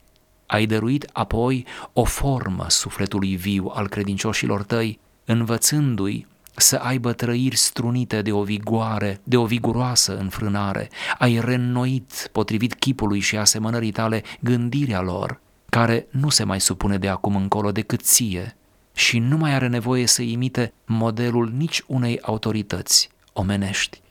Ai 0.45 0.65
dăruit 0.65 1.09
apoi 1.13 1.65
o 1.93 2.03
formă 2.03 2.65
sufletului 2.69 3.35
viu 3.35 3.71
al 3.73 3.87
credincioșilor 3.87 4.63
tăi, 4.63 4.99
învățându-i 5.25 6.27
să 6.59 6.75
aibă 6.75 7.13
trăiri 7.13 7.55
strunite 7.55 8.21
de 8.21 8.31
o 8.31 8.43
vigoare, 8.43 9.19
de 9.23 9.37
o 9.37 9.45
viguroasă 9.45 10.17
înfrânare. 10.17 10.89
Ai 11.17 11.39
reînnoit, 11.39 12.29
potrivit 12.31 12.73
chipului 12.73 13.19
și 13.19 13.37
asemănării 13.37 13.91
tale, 13.91 14.23
gândirea 14.39 15.01
lor, 15.01 15.39
care 15.69 16.07
nu 16.09 16.29
se 16.29 16.43
mai 16.43 16.61
supune 16.61 16.97
de 16.97 17.07
acum 17.07 17.35
încolo 17.35 17.71
decât 17.71 18.01
ție 18.01 18.55
și 18.93 19.19
nu 19.19 19.37
mai 19.37 19.53
are 19.53 19.67
nevoie 19.67 20.05
să 20.05 20.21
imite 20.21 20.73
modelul 20.85 21.51
nici 21.57 21.83
unei 21.87 22.21
autorități 22.21 23.09
omenești. 23.33 24.01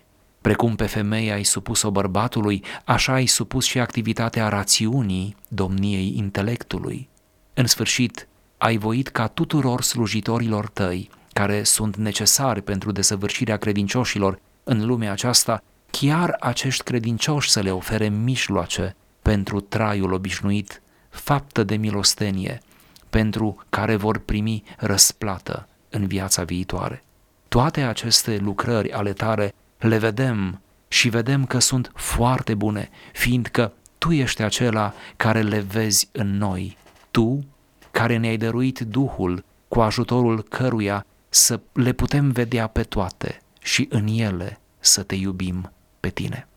Precum 0.41 0.77
pe 0.77 0.87
femeie 0.87 1.33
ai 1.33 1.43
supus-o 1.43 1.91
bărbatului, 1.91 2.65
așa 2.85 3.13
ai 3.13 3.27
supus 3.27 3.65
și 3.65 3.79
activitatea 3.79 4.49
rațiunii 4.49 5.37
domniei 5.49 6.15
intelectului. 6.17 7.09
În 7.55 7.67
sfârșit, 7.67 8.29
ai 8.59 8.77
voit 8.77 9.09
ca 9.09 9.27
tuturor 9.27 9.83
slujitorilor 9.83 10.69
tăi 10.69 11.11
care 11.37 11.63
sunt 11.63 11.97
necesari 11.97 12.63
pentru 12.63 12.93
desăvârșirea 12.93 13.57
credincioșilor 13.57 14.39
în 14.65 14.87
lumea 14.87 15.13
aceasta, 15.13 15.63
chiar 15.91 16.37
acești 16.41 16.83
credincioși 16.83 17.51
să 17.51 17.61
le 17.61 17.71
ofere 17.71 18.09
mișloace 18.09 18.97
pentru 19.23 19.61
traiul 19.61 20.13
obișnuit, 20.13 20.83
faptă 21.09 21.63
de 21.63 21.77
milostenie, 21.77 22.63
pentru 23.11 23.65
care 23.69 23.97
vor 23.97 24.19
primi 24.19 24.63
răsplată 24.79 25.69
în 25.91 26.07
viața 26.07 26.43
viitoare. 26.43 27.03
Toate 27.49 27.81
aceste 27.81 28.37
lucrări 28.37 28.93
ale 28.93 29.13
tale 29.13 29.55
le 29.79 29.99
vedem 29.99 30.61
și 30.89 31.09
vedem 31.09 31.45
că 31.45 31.59
sunt 31.59 31.91
foarte 31.95 32.55
bune, 32.55 32.91
fiindcă 33.13 33.73
Tu 33.99 34.13
ești 34.13 34.43
acela 34.43 34.95
care 35.17 35.43
le 35.43 35.59
vezi 35.59 36.09
în 36.13 36.37
noi, 36.37 36.77
Tu 37.11 37.45
care 37.91 38.17
ne-ai 38.17 38.37
dăruit 38.37 38.79
Duhul 38.81 39.45
cu 39.69 39.81
ajutorul 39.81 40.43
căruia 40.43 41.07
să 41.37 41.61
le 41.73 41.93
putem 41.93 42.31
vedea 42.31 42.67
pe 42.67 42.83
toate 42.83 43.39
și 43.61 43.87
în 43.91 44.07
ele 44.07 44.61
să 44.79 45.03
te 45.03 45.15
iubim 45.15 45.73
pe 46.01 46.09
tine. 46.09 46.49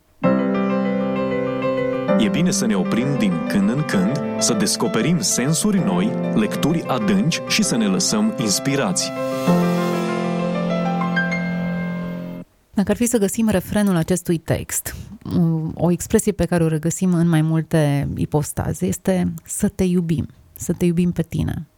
E 2.19 2.29
bine 2.29 2.51
să 2.51 2.65
ne 2.65 2.75
oprim 2.75 3.17
din 3.17 3.33
când 3.47 3.69
în 3.69 3.83
când, 3.85 4.19
să 4.37 4.53
descoperim 4.53 5.19
sensuri 5.19 5.77
noi, 5.77 6.11
lecturi 6.33 6.83
adânci 6.83 7.41
și 7.47 7.63
să 7.63 7.75
ne 7.75 7.85
lăsăm 7.85 8.33
inspirați. 8.37 9.11
Dacă 12.73 12.91
ar 12.91 12.97
fi 12.97 13.05
să 13.05 13.17
găsim 13.17 13.49
refrenul 13.49 13.95
acestui 13.95 14.37
text, 14.37 14.95
o 15.73 15.91
expresie 15.91 16.31
pe 16.31 16.45
care 16.45 16.63
o 16.63 16.67
regăsim 16.67 17.13
în 17.13 17.27
mai 17.27 17.41
multe 17.41 18.07
ipostaze 18.15 18.85
este 18.85 19.33
să 19.43 19.67
te 19.67 19.83
iubim, 19.83 20.27
să 20.53 20.73
te 20.73 20.85
iubim 20.85 21.11
pe 21.11 21.21
tine. 21.21 21.68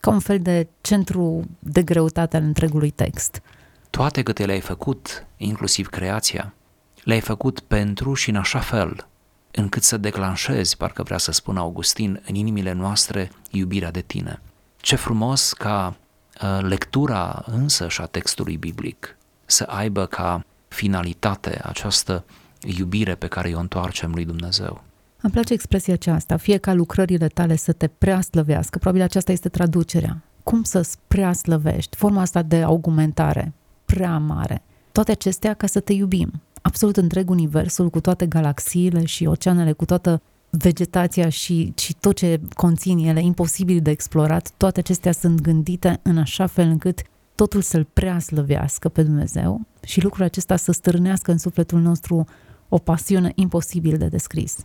Ca 0.00 0.10
un 0.10 0.20
fel 0.20 0.38
de 0.40 0.68
centru 0.80 1.44
de 1.58 1.82
greutate 1.82 2.36
al 2.36 2.42
întregului 2.42 2.90
text. 2.90 3.42
Toate 3.90 4.22
câte 4.22 4.44
le-ai 4.44 4.60
făcut, 4.60 5.26
inclusiv 5.36 5.88
creația, 5.88 6.54
le-ai 7.02 7.20
făcut 7.20 7.60
pentru 7.60 8.14
și 8.14 8.30
în 8.30 8.36
așa 8.36 8.58
fel 8.58 9.06
încât 9.50 9.82
să 9.82 9.96
declanșezi, 9.96 10.76
parcă 10.76 11.02
vrea 11.02 11.18
să 11.18 11.32
spun 11.32 11.56
Augustin, 11.56 12.22
în 12.26 12.34
inimile 12.34 12.72
noastre 12.72 13.30
iubirea 13.50 13.90
de 13.90 14.00
tine. 14.00 14.40
Ce 14.76 14.96
frumos 14.96 15.52
ca 15.52 15.96
uh, 16.42 16.58
lectura 16.60 17.44
însă 17.46 17.88
și 17.88 18.00
a 18.00 18.06
textului 18.06 18.56
biblic 18.56 19.16
să 19.44 19.64
aibă 19.68 20.06
ca 20.06 20.44
finalitate 20.68 21.60
această 21.64 22.24
iubire 22.62 23.14
pe 23.14 23.26
care 23.26 23.54
o 23.54 23.58
întoarcem 23.58 24.12
lui 24.14 24.24
Dumnezeu. 24.24 24.82
Îmi 25.20 25.32
place 25.32 25.52
expresia 25.52 25.94
aceasta, 25.94 26.36
fie 26.36 26.56
ca 26.56 26.72
lucrările 26.72 27.26
tale 27.26 27.56
să 27.56 27.72
te 27.72 27.86
prea 27.86 28.20
slăvească, 28.20 28.78
probabil 28.78 29.02
aceasta 29.02 29.32
este 29.32 29.48
traducerea. 29.48 30.22
Cum 30.42 30.62
să 30.62 30.88
prea 31.08 31.32
slăvești? 31.32 31.96
Forma 31.96 32.20
asta 32.20 32.42
de 32.42 32.62
augmentare, 32.62 33.52
prea 33.84 34.18
mare. 34.18 34.62
Toate 34.92 35.10
acestea 35.10 35.54
ca 35.54 35.66
să 35.66 35.80
te 35.80 35.92
iubim. 35.92 36.42
Absolut 36.62 36.96
întreg 36.96 37.30
universul, 37.30 37.90
cu 37.90 38.00
toate 38.00 38.26
galaxiile 38.26 39.04
și 39.04 39.26
oceanele, 39.26 39.72
cu 39.72 39.84
toată 39.84 40.22
vegetația 40.50 41.28
și, 41.28 41.72
și 41.76 41.94
tot 42.00 42.16
ce 42.16 42.40
conțin 42.54 42.98
ele, 42.98 43.22
imposibil 43.22 43.80
de 43.80 43.90
explorat, 43.90 44.50
toate 44.56 44.80
acestea 44.80 45.12
sunt 45.12 45.40
gândite 45.40 46.00
în 46.02 46.18
așa 46.18 46.46
fel 46.46 46.68
încât 46.68 47.02
totul 47.34 47.60
să-L 47.60 47.86
prea 47.92 48.18
slăvească 48.18 48.88
pe 48.88 49.02
Dumnezeu 49.02 49.60
și 49.82 50.02
lucrul 50.02 50.24
acesta 50.24 50.56
să 50.56 50.72
stârnească 50.72 51.30
în 51.30 51.38
sufletul 51.38 51.80
nostru 51.80 52.26
o 52.68 52.78
pasiune 52.78 53.32
imposibil 53.34 53.96
de 53.98 54.06
descris. 54.06 54.56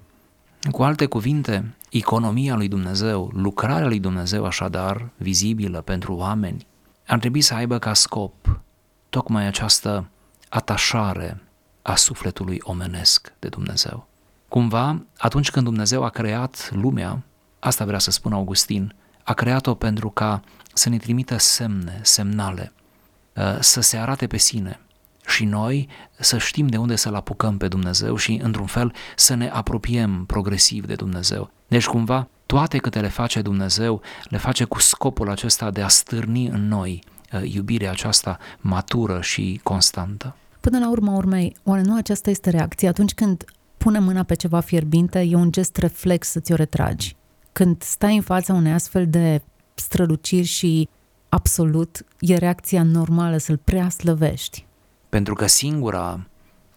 Cu 0.71 0.83
alte 0.83 1.05
cuvinte, 1.05 1.75
economia 1.89 2.55
lui 2.55 2.67
Dumnezeu, 2.67 3.29
lucrarea 3.33 3.87
lui 3.87 3.99
Dumnezeu 3.99 4.45
așadar, 4.45 5.09
vizibilă 5.17 5.81
pentru 5.81 6.15
oameni, 6.15 6.67
ar 7.07 7.19
trebui 7.19 7.41
să 7.41 7.53
aibă 7.53 7.79
ca 7.79 7.93
scop 7.93 8.59
tocmai 9.09 9.45
această 9.45 10.09
atașare 10.49 11.41
a 11.81 11.95
sufletului 11.95 12.59
omenesc 12.61 13.33
de 13.39 13.47
Dumnezeu. 13.47 14.07
Cumva, 14.47 15.05
atunci 15.17 15.51
când 15.51 15.65
Dumnezeu 15.65 16.03
a 16.03 16.09
creat 16.09 16.71
lumea, 16.73 17.23
asta 17.59 17.85
vrea 17.85 17.99
să 17.99 18.11
spun 18.11 18.33
Augustin, 18.33 18.95
a 19.23 19.33
creat-o 19.33 19.73
pentru 19.73 20.09
ca 20.09 20.41
să 20.73 20.89
ne 20.89 20.97
trimită 20.97 21.37
semne, 21.37 21.99
semnale, 22.03 22.73
uh, 23.35 23.57
să 23.59 23.81
se 23.81 23.97
arate 23.97 24.27
pe 24.27 24.37
sine 24.37 24.79
și 25.27 25.45
noi 25.45 25.89
să 26.19 26.37
știm 26.37 26.67
de 26.67 26.77
unde 26.77 26.95
să-L 26.95 27.15
apucăm 27.15 27.57
pe 27.57 27.67
Dumnezeu 27.67 28.15
și, 28.15 28.39
într-un 28.43 28.65
fel, 28.65 28.93
să 29.15 29.33
ne 29.33 29.49
apropiem 29.49 30.25
progresiv 30.25 30.85
de 30.85 30.95
Dumnezeu. 30.95 31.51
Deci, 31.67 31.85
cumva, 31.85 32.27
toate 32.45 32.77
câte 32.77 32.99
le 32.99 33.07
face 33.07 33.41
Dumnezeu, 33.41 34.01
le 34.23 34.37
face 34.37 34.63
cu 34.63 34.79
scopul 34.79 35.29
acesta 35.29 35.71
de 35.71 35.81
a 35.81 35.87
stârni 35.87 36.47
în 36.47 36.67
noi 36.67 37.03
uh, 37.33 37.53
iubirea 37.53 37.91
aceasta 37.91 38.37
matură 38.59 39.21
și 39.21 39.59
constantă. 39.63 40.35
Până 40.59 40.79
la 40.79 40.89
urmă 40.89 41.11
urmei, 41.11 41.55
oare 41.63 41.81
nu 41.81 41.95
aceasta 41.95 42.29
este 42.29 42.49
reacția 42.49 42.89
atunci 42.89 43.13
când 43.13 43.45
punem 43.77 44.03
mâna 44.03 44.23
pe 44.23 44.35
ceva 44.35 44.59
fierbinte, 44.59 45.19
e 45.19 45.35
un 45.35 45.51
gest 45.51 45.77
reflex 45.77 46.27
să 46.27 46.39
ți-o 46.39 46.55
retragi. 46.55 47.15
Când 47.51 47.81
stai 47.81 48.15
în 48.15 48.21
fața 48.21 48.53
unei 48.53 48.71
astfel 48.71 49.07
de 49.09 49.41
străluciri 49.73 50.45
și 50.45 50.89
absolut 51.29 52.05
e 52.19 52.35
reacția 52.35 52.83
normală 52.83 53.37
să-l 53.37 53.57
prea 53.57 53.89
slăvești. 53.89 54.65
Pentru 55.13 55.33
că 55.33 55.47
singura 55.47 56.27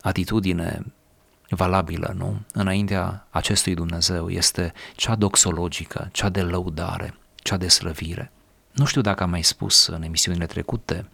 atitudine 0.00 0.85
valabilă, 1.49 2.14
nu? 2.16 2.40
Înaintea 2.52 3.26
acestui 3.31 3.75
Dumnezeu 3.75 4.28
este 4.28 4.73
cea 4.95 5.14
doxologică, 5.14 6.09
cea 6.12 6.28
de 6.28 6.43
lăudare, 6.43 7.14
cea 7.35 7.57
de 7.57 7.69
slăvire. 7.69 8.33
Nu 8.73 8.85
știu 8.85 9.00
dacă 9.00 9.23
am 9.23 9.31
mai 9.31 9.43
spus 9.43 9.87
în 9.87 10.02
emisiunile 10.02 10.47
trecute, 10.47 11.09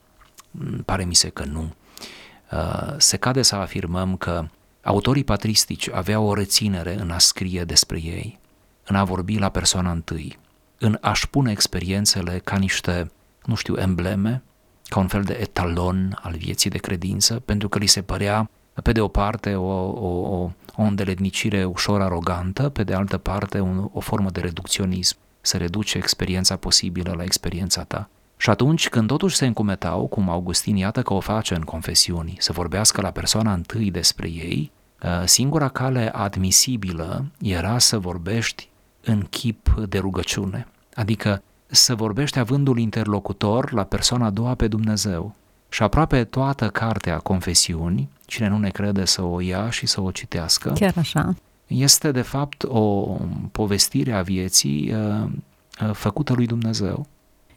pare 0.84 1.04
mi 1.04 1.14
se 1.14 1.28
că 1.28 1.44
nu. 1.44 1.74
Uh, 2.52 2.94
se 2.96 3.16
cade 3.16 3.42
să 3.42 3.54
afirmăm 3.54 4.16
că 4.16 4.46
autorii 4.82 5.24
patristici 5.24 5.90
aveau 5.90 6.26
o 6.26 6.34
reținere 6.34 7.00
în 7.00 7.10
a 7.10 7.18
scrie 7.18 7.64
despre 7.64 8.00
ei, 8.00 8.38
în 8.84 8.96
a 8.96 9.04
vorbi 9.04 9.38
la 9.38 9.48
persoana 9.48 9.90
întâi, 9.90 10.38
în 10.78 10.98
a-și 11.00 11.28
pune 11.28 11.50
experiențele 11.50 12.38
ca 12.38 12.56
niște, 12.56 13.10
nu 13.44 13.54
știu, 13.54 13.76
embleme, 13.76 14.42
ca 14.92 15.00
un 15.00 15.08
fel 15.08 15.22
de 15.22 15.38
etalon 15.40 16.18
al 16.22 16.34
vieții 16.36 16.70
de 16.70 16.78
credință, 16.78 17.42
pentru 17.44 17.68
că 17.68 17.78
li 17.78 17.86
se 17.86 18.02
părea, 18.02 18.50
pe 18.82 18.92
de 18.92 19.00
o 19.00 19.08
parte, 19.08 19.54
o, 19.54 19.90
o, 19.90 20.36
o, 20.36 20.50
o 20.76 20.82
îndeletnicire 20.82 21.64
ușor 21.64 22.00
arogantă, 22.00 22.68
pe 22.68 22.84
de 22.84 22.94
altă 22.94 23.18
parte, 23.18 23.60
un, 23.60 23.88
o 23.92 24.00
formă 24.00 24.30
de 24.30 24.40
reducționism, 24.40 25.16
să 25.40 25.56
reduce 25.56 25.98
experiența 25.98 26.56
posibilă 26.56 27.14
la 27.16 27.22
experiența 27.22 27.82
ta. 27.84 28.08
Și 28.36 28.50
atunci, 28.50 28.88
când 28.88 29.06
totuși 29.06 29.36
se 29.36 29.46
încumetau, 29.46 30.06
cum 30.06 30.28
Augustin 30.28 30.76
iată 30.76 31.02
că 31.02 31.14
o 31.14 31.20
face 31.20 31.54
în 31.54 31.62
confesiuni, 31.62 32.36
să 32.38 32.52
vorbească 32.52 33.00
la 33.00 33.10
persoana 33.10 33.52
întâi 33.52 33.90
despre 33.90 34.28
ei, 34.28 34.70
ă, 35.02 35.26
singura 35.26 35.68
cale 35.68 36.10
admisibilă 36.14 37.24
era 37.40 37.78
să 37.78 37.98
vorbești 37.98 38.68
în 39.04 39.26
chip 39.30 39.74
de 39.88 39.98
rugăciune, 39.98 40.66
adică 40.94 41.42
să 41.74 41.94
vorbești 41.94 42.38
avândul 42.38 42.78
interlocutor 42.78 43.72
la 43.72 43.82
persoana 43.82 44.26
a 44.26 44.30
doua 44.30 44.54
pe 44.54 44.68
Dumnezeu. 44.68 45.34
Și 45.68 45.82
aproape 45.82 46.24
toată 46.24 46.68
cartea 46.68 47.18
confesiuni, 47.18 48.08
cine 48.26 48.48
nu 48.48 48.58
ne 48.58 48.70
crede 48.70 49.04
să 49.04 49.22
o 49.22 49.40
ia 49.40 49.70
și 49.70 49.86
să 49.86 50.00
o 50.00 50.10
citească, 50.10 50.72
Chiar 50.72 50.94
așa. 50.96 51.34
este 51.66 52.10
de 52.10 52.20
fapt 52.20 52.62
o 52.62 53.16
povestire 53.52 54.12
a 54.12 54.22
vieții 54.22 54.94
uh, 54.94 55.24
uh, 55.82 55.90
făcută 55.92 56.32
lui 56.32 56.46
Dumnezeu. 56.46 57.06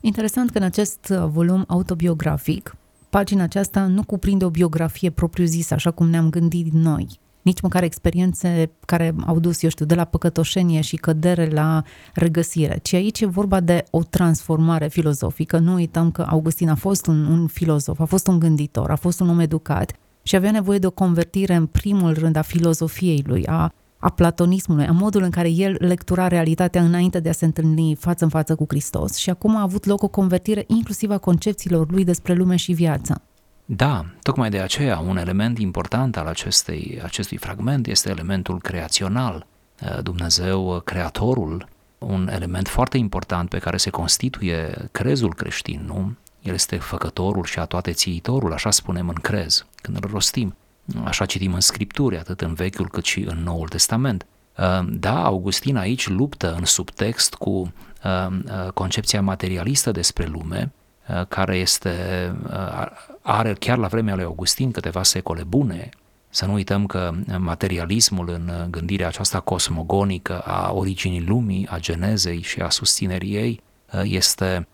Interesant 0.01 0.49
că 0.49 0.57
în 0.57 0.63
acest 0.63 1.07
uh, 1.09 1.25
volum 1.27 1.63
autobiografic, 1.67 2.75
pagina 3.09 3.43
aceasta 3.43 3.85
nu 3.85 4.03
cuprinde 4.03 4.45
o 4.45 4.49
biografie 4.49 5.09
propriu-zisă, 5.09 5.73
așa 5.73 5.91
cum 5.91 6.09
ne-am 6.09 6.29
gândit 6.29 6.73
noi, 6.73 7.07
nici 7.45 7.61
măcar 7.61 7.83
experiențe 7.83 8.71
care 8.85 9.15
au 9.25 9.39
dus, 9.39 9.61
eu 9.61 9.69
știu, 9.69 9.85
de 9.85 9.95
la 9.95 10.03
păcătoșenie 10.03 10.81
și 10.81 10.95
cădere 10.95 11.49
la 11.49 11.83
regăsire, 12.13 12.79
ci 12.83 12.93
aici 12.93 13.21
e 13.21 13.25
vorba 13.25 13.59
de 13.59 13.83
o 13.89 14.03
transformare 14.03 14.87
filozofică. 14.87 15.57
Nu 15.57 15.73
uităm 15.73 16.11
că 16.11 16.25
Augustin 16.29 16.69
a 16.69 16.75
fost 16.75 17.05
un, 17.05 17.25
un 17.25 17.47
filozof, 17.47 17.99
a 17.99 18.05
fost 18.05 18.27
un 18.27 18.39
gânditor, 18.39 18.91
a 18.91 18.95
fost 18.95 19.19
un 19.19 19.29
om 19.29 19.39
educat 19.39 19.91
și 20.23 20.35
avea 20.35 20.51
nevoie 20.51 20.79
de 20.79 20.87
o 20.87 20.91
convertire 20.91 21.55
în 21.55 21.65
primul 21.65 22.13
rând 22.13 22.35
a 22.35 22.41
filozofiei 22.41 23.23
lui, 23.27 23.45
a 23.45 23.73
a 23.97 24.09
platonismului, 24.09 24.85
a 24.85 24.91
modul 24.91 25.23
în 25.23 25.29
care 25.29 25.49
el 25.49 25.75
lectura 25.79 26.27
realitatea 26.27 26.81
înainte 26.81 27.19
de 27.19 27.29
a 27.29 27.31
se 27.31 27.45
întâlni 27.45 27.95
față 27.95 28.23
în 28.23 28.29
față 28.29 28.55
cu 28.55 28.65
Hristos 28.67 29.15
și 29.15 29.29
acum 29.29 29.55
a 29.55 29.61
avut 29.61 29.85
loc 29.85 30.03
o 30.03 30.07
convertire 30.07 30.63
inclusiv 30.67 31.11
a 31.11 31.17
concepțiilor 31.17 31.91
lui 31.91 32.03
despre 32.03 32.33
lume 32.33 32.55
și 32.55 32.73
viață. 32.73 33.21
Da, 33.67 34.05
tocmai 34.21 34.49
de 34.49 34.59
aceea 34.59 34.99
un 34.99 35.17
element 35.17 35.59
important 35.59 36.17
al 36.17 36.27
acestei, 36.27 36.99
acestui 37.03 37.37
fragment 37.37 37.87
este 37.87 38.09
elementul 38.09 38.61
creațional. 38.61 39.45
Uh, 39.81 40.03
Dumnezeu, 40.03 40.75
uh, 40.75 40.81
creatorul, 40.81 41.67
un 41.97 42.29
element 42.31 42.67
foarte 42.67 42.97
important 42.97 43.49
pe 43.49 43.57
care 43.57 43.77
se 43.77 43.89
constituie 43.89 44.89
crezul 44.91 45.33
creștin, 45.33 45.83
nu? 45.85 46.13
El 46.41 46.53
este 46.53 46.77
făcătorul 46.77 47.43
și 47.43 47.59
a 47.59 47.65
toate 47.65 47.91
țiitorul, 47.91 48.53
așa 48.53 48.71
spunem 48.71 49.09
în 49.09 49.15
crez, 49.15 49.65
când 49.75 49.97
îl 50.01 50.09
rostim. 50.11 50.55
Așa 51.03 51.25
citim 51.25 51.53
în 51.53 51.59
Scripturi, 51.59 52.17
atât 52.17 52.41
în 52.41 52.53
Vechiul 52.53 52.89
cât 52.89 53.05
și 53.05 53.19
în 53.19 53.43
Noul 53.43 53.67
Testament. 53.67 54.25
Uh, 54.57 54.87
da, 54.89 55.23
Augustin 55.23 55.75
aici 55.75 56.07
luptă 56.07 56.55
în 56.57 56.65
subtext 56.65 57.33
cu 57.33 57.73
concepția 58.73 59.21
materialistă 59.21 59.91
despre 59.91 60.25
lume, 60.25 60.71
Uh, 60.84 60.84
care 61.27 61.55
este, 61.55 61.91
uh, 62.45 62.85
are 63.21 63.53
chiar 63.53 63.77
la 63.77 63.87
vremea 63.87 64.15
lui 64.15 64.23
Augustin 64.23 64.71
câteva 64.71 65.03
secole 65.03 65.43
bune. 65.43 65.89
Să 66.29 66.45
nu 66.45 66.53
uităm 66.53 66.85
că 66.85 67.11
materialismul 67.37 68.29
în 68.29 68.67
gândirea 68.69 69.07
aceasta 69.07 69.39
cosmogonică 69.39 70.39
a 70.39 70.71
originii 70.71 71.25
lumii, 71.25 71.67
a 71.69 71.79
genezei 71.79 72.41
și 72.41 72.61
a 72.61 72.69
susținerii 72.69 73.35
ei 73.35 73.61
uh, 73.93 74.01
este 74.03 74.67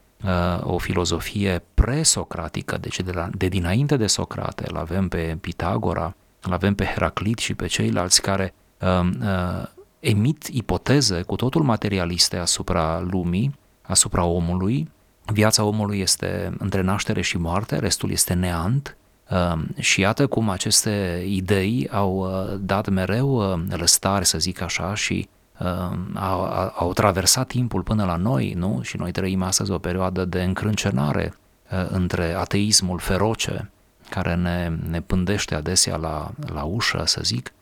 o 0.62 0.78
filozofie 0.78 1.64
presocratică, 1.74 2.78
deci 2.78 3.02
de, 3.02 3.12
la, 3.12 3.30
de 3.38 3.48
dinainte 3.48 3.98
de 3.98 4.08
Socrate, 4.08 4.66
îl 4.68 4.78
avem 4.78 5.08
pe 5.08 5.38
Pitagora, 5.42 6.16
îl 6.42 6.54
avem 6.54 6.76
pe 6.76 6.86
Heraclit 6.86 7.38
și 7.38 7.54
pe 7.54 7.68
ceilalți 7.68 8.22
care 8.22 8.54
uh, 8.80 9.10
uh, 9.22 9.68
emit 10.00 10.48
ipoteze 10.52 11.22
cu 11.22 11.36
totul 11.36 11.64
materialiste 11.64 12.38
asupra 12.38 13.00
lumii, 13.00 13.56
asupra 13.82 14.24
omului, 14.24 14.90
Viața 15.32 15.64
omului 15.64 16.00
este 16.00 16.54
între 16.58 16.82
naștere 16.82 17.22
și 17.22 17.38
moarte, 17.38 17.80
restul 17.80 18.12
este 18.12 18.34
neant 18.34 18.98
um, 19.30 19.68
și 19.80 20.00
iată 20.00 20.28
cum 20.28 20.50
aceste 20.50 21.24
idei 21.28 21.88
au 21.92 22.16
uh, 22.16 22.60
dat 22.60 22.90
mereu 22.90 23.54
uh, 23.54 23.60
lăstare, 23.70 24.24
să 24.24 24.38
zic 24.38 24.62
așa, 24.62 24.96
și 24.96 25.30
um, 25.60 26.10
au, 26.14 26.72
au 26.76 26.94
traversat 26.94 27.48
timpul 27.48 27.82
până 27.82 28.06
la 28.06 28.16
noi, 28.16 28.54
nu? 28.54 28.80
Și 28.82 28.98
noi 28.98 29.12
trăim 29.12 29.42
astăzi 29.42 29.72
o 29.72 29.78
perioadă 29.78 30.26
de 30.26 30.44
încrâncenare 30.44 31.34
uh, 31.72 31.86
între 31.90 32.34
ateismul 32.34 33.00
feroce, 33.00 33.72
care 34.10 34.36
ne, 34.36 34.72
ne 34.90 35.02
pândește 35.02 35.56
adesea 35.56 35.96
la, 35.96 36.32
la 36.54 36.64
ușă, 36.64 37.04
să 37.06 37.20
zic, 37.24 37.54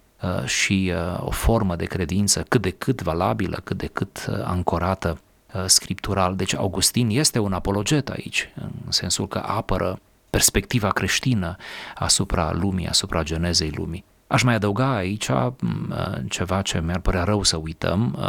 și 0.46 0.94
o 1.18 1.30
formă 1.32 1.76
de 1.76 1.86
credință 1.86 2.46
cât 2.48 2.62
de 2.62 2.70
cât 2.70 3.02
valabilă, 3.02 3.60
cât 3.64 3.78
de 3.78 3.86
cât 3.86 4.30
ancorată 4.44 5.20
scriptural. 5.66 6.36
Deci 6.36 6.56
Augustin 6.56 7.10
este 7.10 7.40
un 7.40 7.54
apologet 7.54 8.10
aici, 8.10 8.50
în 8.56 8.92
sensul 8.92 9.28
că 9.28 9.44
apără 9.46 10.00
perspectiva 10.30 10.90
creștină 10.90 11.56
asupra 11.96 12.52
lumii, 12.54 12.88
asupra 12.88 13.24
genezei 13.24 13.72
lumii. 13.76 14.04
Aș 14.28 14.44
mai 14.44 14.54
adăuga 14.54 14.96
aici 14.96 15.30
ceva 16.30 16.62
ce 16.62 16.82
mi-ar 16.82 17.00
părea 17.00 17.24
rău 17.24 17.44
să 17.44 17.58
uităm. 17.58 18.20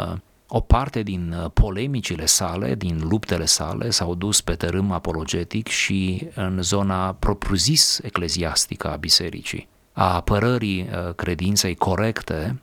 O 0.47 0.59
parte 0.59 1.03
din 1.03 1.35
polemicile 1.53 2.25
sale, 2.25 2.75
din 2.75 3.01
luptele 3.09 3.45
sale, 3.45 3.89
s-au 3.89 4.15
dus 4.15 4.41
pe 4.41 4.53
tărâm 4.53 4.91
apologetic 4.91 5.67
și 5.67 6.27
în 6.35 6.61
zona 6.61 7.13
propriu-zis 7.13 7.99
ecleziastică 8.03 8.91
a 8.91 8.95
bisericii, 8.95 9.67
a 9.93 10.13
apărării 10.13 10.89
credinței 11.15 11.75
corecte 11.75 12.61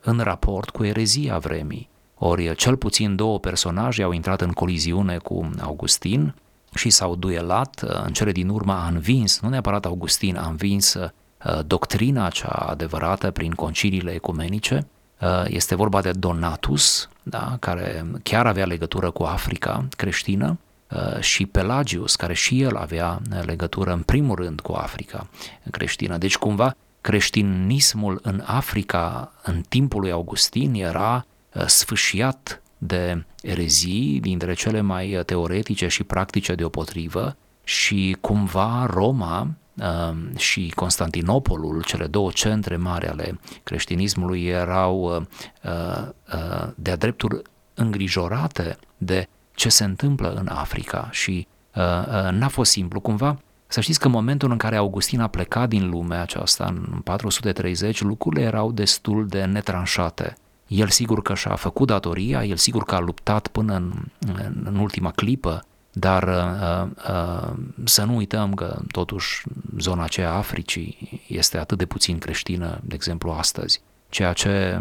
în 0.00 0.18
raport 0.18 0.70
cu 0.70 0.84
erezia 0.84 1.38
vremii. 1.38 1.88
Ori 2.18 2.54
cel 2.54 2.76
puțin 2.76 3.16
două 3.16 3.38
personaje 3.38 4.02
au 4.02 4.12
intrat 4.12 4.40
în 4.40 4.52
coliziune 4.52 5.18
cu 5.18 5.50
Augustin 5.60 6.34
și 6.74 6.90
s-au 6.90 7.16
duelat, 7.16 7.84
în 8.04 8.12
cele 8.12 8.32
din 8.32 8.48
urmă 8.48 8.72
a 8.72 8.86
învins, 8.86 9.40
nu 9.40 9.48
neapărat 9.48 9.84
Augustin, 9.84 10.36
a 10.36 10.46
învins 10.46 10.96
Uh, 11.44 11.58
doctrina 11.66 12.28
cea 12.28 12.48
adevărată 12.48 13.30
prin 13.30 13.52
conciliile 13.52 14.10
ecumenice. 14.10 14.86
Uh, 15.20 15.44
este 15.46 15.74
vorba 15.74 16.00
de 16.00 16.10
Donatus, 16.10 17.08
da, 17.22 17.56
care 17.60 18.06
chiar 18.22 18.46
avea 18.46 18.66
legătură 18.66 19.10
cu 19.10 19.22
Africa 19.22 19.86
creștină, 19.96 20.58
uh, 20.90 21.20
și 21.20 21.46
Pelagius, 21.46 22.16
care 22.16 22.34
și 22.34 22.62
el 22.62 22.76
avea 22.76 23.20
legătură 23.44 23.92
în 23.92 24.02
primul 24.02 24.36
rând 24.36 24.60
cu 24.60 24.72
Africa 24.72 25.26
creștină. 25.70 26.16
Deci 26.16 26.36
cumva 26.36 26.74
creștinismul 27.00 28.20
în 28.22 28.42
Africa 28.46 29.32
în 29.42 29.62
timpul 29.68 30.00
lui 30.00 30.10
Augustin 30.10 30.74
era 30.74 31.26
sfâșiat 31.66 32.62
de 32.78 33.24
erezii 33.42 34.20
dintre 34.20 34.54
cele 34.54 34.80
mai 34.80 35.22
teoretice 35.26 35.88
și 35.88 36.04
practice 36.04 36.54
deopotrivă 36.54 37.36
și 37.64 38.16
cumva 38.20 38.86
Roma 38.90 39.56
Um, 39.82 40.36
și 40.36 40.72
Constantinopolul, 40.74 41.82
cele 41.82 42.06
două 42.06 42.30
centre 42.30 42.76
mari 42.76 43.06
ale 43.08 43.40
creștinismului, 43.62 44.44
erau 44.44 45.16
uh, 45.16 45.22
uh, 46.34 46.68
de-a 46.74 46.96
dreptul 46.96 47.42
îngrijorate 47.74 48.76
de 48.96 49.28
ce 49.54 49.68
se 49.68 49.84
întâmplă 49.84 50.34
în 50.34 50.48
Africa 50.48 51.08
și 51.10 51.46
uh, 51.74 52.30
n-a 52.30 52.48
fost 52.48 52.70
simplu. 52.70 53.00
Cumva, 53.00 53.38
să 53.66 53.80
știți 53.80 53.98
că 53.98 54.06
în 54.06 54.12
momentul 54.12 54.50
în 54.50 54.56
care 54.56 54.76
Augustin 54.76 55.20
a 55.20 55.26
plecat 55.26 55.68
din 55.68 55.88
lumea 55.88 56.22
aceasta, 56.22 56.64
în 56.64 57.00
430, 57.04 58.00
lucrurile 58.00 58.42
erau 58.42 58.72
destul 58.72 59.26
de 59.26 59.44
netranșate. 59.44 60.36
El 60.66 60.88
sigur 60.88 61.22
că 61.22 61.34
și-a 61.34 61.54
făcut 61.54 61.86
datoria, 61.86 62.44
el 62.44 62.56
sigur 62.56 62.84
că 62.84 62.94
a 62.94 63.00
luptat 63.00 63.46
până 63.46 63.74
în, 63.74 63.92
în 64.64 64.76
ultima 64.76 65.10
clipă 65.10 65.64
dar 65.96 66.22
uh, 66.22 66.90
uh, 67.08 67.52
să 67.84 68.04
nu 68.04 68.16
uităm 68.16 68.54
că 68.54 68.78
totuși 68.90 69.42
zona 69.78 70.02
aceea 70.02 70.30
a 70.30 70.36
Africii 70.36 71.22
este 71.26 71.58
atât 71.58 71.78
de 71.78 71.86
puțin 71.86 72.18
creștină, 72.18 72.80
de 72.84 72.94
exemplu 72.94 73.30
astăzi, 73.30 73.80
ceea 74.08 74.32
ce 74.32 74.80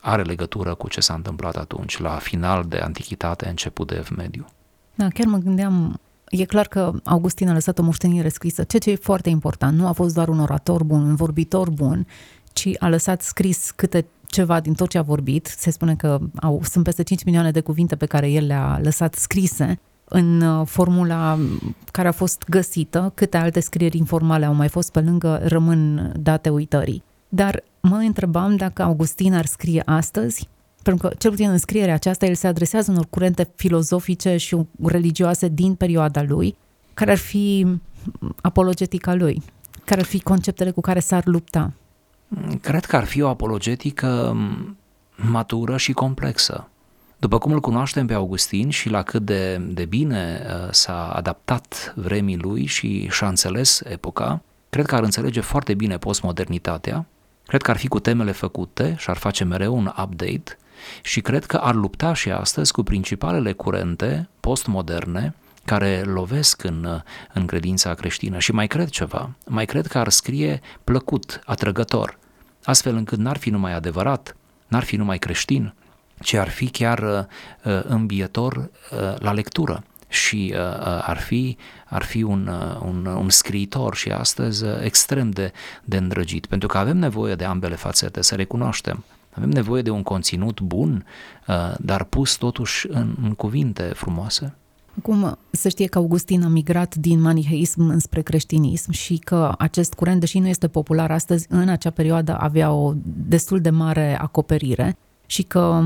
are 0.00 0.22
legătură 0.22 0.74
cu 0.74 0.88
ce 0.88 1.00
s-a 1.00 1.14
întâmplat 1.14 1.56
atunci, 1.56 1.98
la 1.98 2.10
final 2.10 2.64
de 2.68 2.76
antichitate, 2.76 3.48
început 3.48 3.88
de 3.88 4.04
mediu. 4.16 4.46
Da, 4.94 5.08
chiar 5.08 5.26
mă 5.26 5.36
gândeam, 5.36 6.00
e 6.28 6.44
clar 6.44 6.66
că 6.66 6.92
Augustin 7.04 7.48
a 7.48 7.52
lăsat 7.52 7.78
o 7.78 7.82
moștenire 7.82 8.28
scrisă, 8.28 8.62
ceea 8.62 8.82
ce 8.82 8.90
e 8.90 8.96
foarte 8.96 9.28
important. 9.28 9.78
Nu 9.78 9.86
a 9.86 9.92
fost 9.92 10.14
doar 10.14 10.28
un 10.28 10.40
orator 10.40 10.84
bun, 10.84 11.02
un 11.02 11.14
vorbitor 11.14 11.70
bun, 11.70 12.06
ci 12.52 12.68
a 12.78 12.88
lăsat 12.88 13.22
scris 13.22 13.70
câte 13.70 14.06
ceva 14.28 14.60
din 14.60 14.74
tot 14.74 14.88
ce 14.88 14.98
a 14.98 15.02
vorbit. 15.02 15.46
Se 15.46 15.70
spune 15.70 15.94
că 15.96 16.18
au, 16.40 16.60
sunt 16.64 16.84
peste 16.84 17.02
5 17.02 17.24
milioane 17.24 17.50
de 17.50 17.60
cuvinte 17.60 17.96
pe 17.96 18.06
care 18.06 18.30
el 18.30 18.46
le-a 18.46 18.80
lăsat 18.82 19.14
scrise 19.14 19.80
în 20.08 20.40
uh, 20.40 20.66
formula 20.66 21.38
care 21.92 22.08
a 22.08 22.12
fost 22.12 22.44
găsită, 22.48 23.12
câte 23.14 23.36
alte 23.36 23.60
scrieri 23.60 23.96
informale 23.96 24.44
au 24.44 24.54
mai 24.54 24.68
fost 24.68 24.92
pe 24.92 25.00
lângă, 25.00 25.40
rămân 25.42 26.12
date 26.20 26.48
uitării. 26.48 27.02
Dar 27.28 27.62
mă 27.80 27.96
întrebam 27.96 28.56
dacă 28.56 28.82
Augustin 28.82 29.34
ar 29.34 29.46
scrie 29.46 29.82
astăzi, 29.84 30.48
pentru 30.82 31.08
că, 31.08 31.14
cel 31.18 31.30
puțin 31.30 31.48
în 31.50 31.58
scrierea 31.58 31.94
aceasta, 31.94 32.26
el 32.26 32.34
se 32.34 32.46
adresează 32.46 32.90
unor 32.90 33.06
curente 33.10 33.50
filozofice 33.54 34.36
și 34.36 34.56
religioase 34.84 35.48
din 35.48 35.74
perioada 35.74 36.22
lui, 36.22 36.56
care 36.94 37.10
ar 37.10 37.16
fi 37.16 37.66
apologetica 38.40 39.14
lui, 39.14 39.42
care 39.84 40.00
ar 40.00 40.06
fi 40.06 40.20
conceptele 40.20 40.70
cu 40.70 40.80
care 40.80 41.00
s-ar 41.00 41.26
lupta. 41.26 41.72
Cred 42.60 42.84
că 42.84 42.96
ar 42.96 43.04
fi 43.04 43.22
o 43.22 43.28
apologetică 43.28 44.36
matură 45.16 45.76
și 45.76 45.92
complexă. 45.92 46.68
După 47.18 47.38
cum 47.38 47.52
îl 47.52 47.60
cunoaștem 47.60 48.06
pe 48.06 48.14
Augustin 48.14 48.70
și 48.70 48.88
la 48.88 49.02
cât 49.02 49.22
de, 49.22 49.56
de 49.56 49.84
bine 49.84 50.40
uh, 50.46 50.68
s-a 50.70 51.08
adaptat 51.08 51.92
vremii 51.96 52.36
lui 52.36 52.66
și 52.66 53.08
și-a 53.08 53.28
înțeles 53.28 53.80
epoca, 53.84 54.42
cred 54.70 54.86
că 54.86 54.94
ar 54.94 55.02
înțelege 55.02 55.40
foarte 55.40 55.74
bine 55.74 55.98
postmodernitatea, 55.98 57.06
cred 57.46 57.62
că 57.62 57.70
ar 57.70 57.76
fi 57.76 57.88
cu 57.88 57.98
temele 57.98 58.32
făcute 58.32 58.94
și 58.98 59.10
ar 59.10 59.16
face 59.16 59.44
mereu 59.44 59.76
un 59.76 59.92
update 60.02 60.58
și 61.02 61.20
cred 61.20 61.44
că 61.44 61.56
ar 61.56 61.74
lupta 61.74 62.12
și 62.12 62.30
astăzi 62.30 62.72
cu 62.72 62.82
principalele 62.82 63.52
curente 63.52 64.28
postmoderne 64.40 65.34
care 65.64 66.02
lovesc 66.02 66.64
în, 66.64 67.02
în 67.32 67.46
credința 67.46 67.94
creștină 67.94 68.38
și 68.38 68.52
mai 68.52 68.66
cred 68.66 68.88
ceva, 68.88 69.30
mai 69.46 69.64
cred 69.64 69.86
că 69.86 69.98
ar 69.98 70.08
scrie 70.08 70.60
plăcut, 70.84 71.40
atrăgător, 71.44 72.17
astfel 72.68 72.96
încât 72.96 73.18
n-ar 73.18 73.36
fi 73.36 73.50
numai 73.50 73.74
adevărat, 73.74 74.36
n-ar 74.66 74.82
fi 74.82 74.96
numai 74.96 75.18
creștin, 75.18 75.74
ci 76.20 76.34
ar 76.34 76.48
fi 76.48 76.70
chiar 76.70 76.98
uh, 76.98 77.72
uh, 77.72 77.82
îmbietor 77.84 78.56
uh, 78.56 79.18
la 79.18 79.32
lectură 79.32 79.84
și 80.08 80.54
ar 81.00 81.18
fi, 81.18 81.56
ar 81.86 82.02
fi 82.02 82.22
un, 82.22 82.50
un, 82.82 83.06
un 83.06 83.30
scriitor 83.30 83.94
și 83.94 84.10
astăzi 84.10 84.64
extrem 84.82 85.30
de, 85.30 85.52
de 85.84 85.96
îndrăgit, 85.96 86.46
pentru 86.46 86.68
că 86.68 86.78
avem 86.78 86.96
nevoie 86.96 87.34
de 87.34 87.44
ambele 87.44 87.74
fațete, 87.74 88.22
să 88.22 88.34
recunoaștem. 88.34 89.04
Avem 89.30 89.48
nevoie 89.48 89.82
de 89.82 89.90
un 89.90 90.02
conținut 90.02 90.60
bun, 90.60 91.06
dar 91.78 92.04
pus 92.04 92.36
totuși 92.36 92.86
în, 92.90 93.14
în 93.22 93.34
cuvinte 93.34 93.82
frumoase. 93.82 94.54
Acum, 94.98 95.38
să 95.50 95.68
știe 95.68 95.86
că 95.86 95.98
Augustin 95.98 96.42
a 96.42 96.48
migrat 96.48 96.94
din 96.94 97.20
maniheism 97.20 97.88
înspre 97.88 98.20
creștinism 98.22 98.90
și 98.90 99.16
că 99.16 99.54
acest 99.58 99.94
curent, 99.94 100.20
deși 100.20 100.38
nu 100.38 100.48
este 100.48 100.68
popular 100.68 101.10
astăzi, 101.10 101.46
în 101.48 101.68
acea 101.68 101.90
perioadă 101.90 102.36
avea 102.40 102.72
o 102.72 102.92
destul 103.28 103.60
de 103.60 103.70
mare 103.70 104.18
acoperire 104.20 104.96
și 105.26 105.42
că 105.42 105.82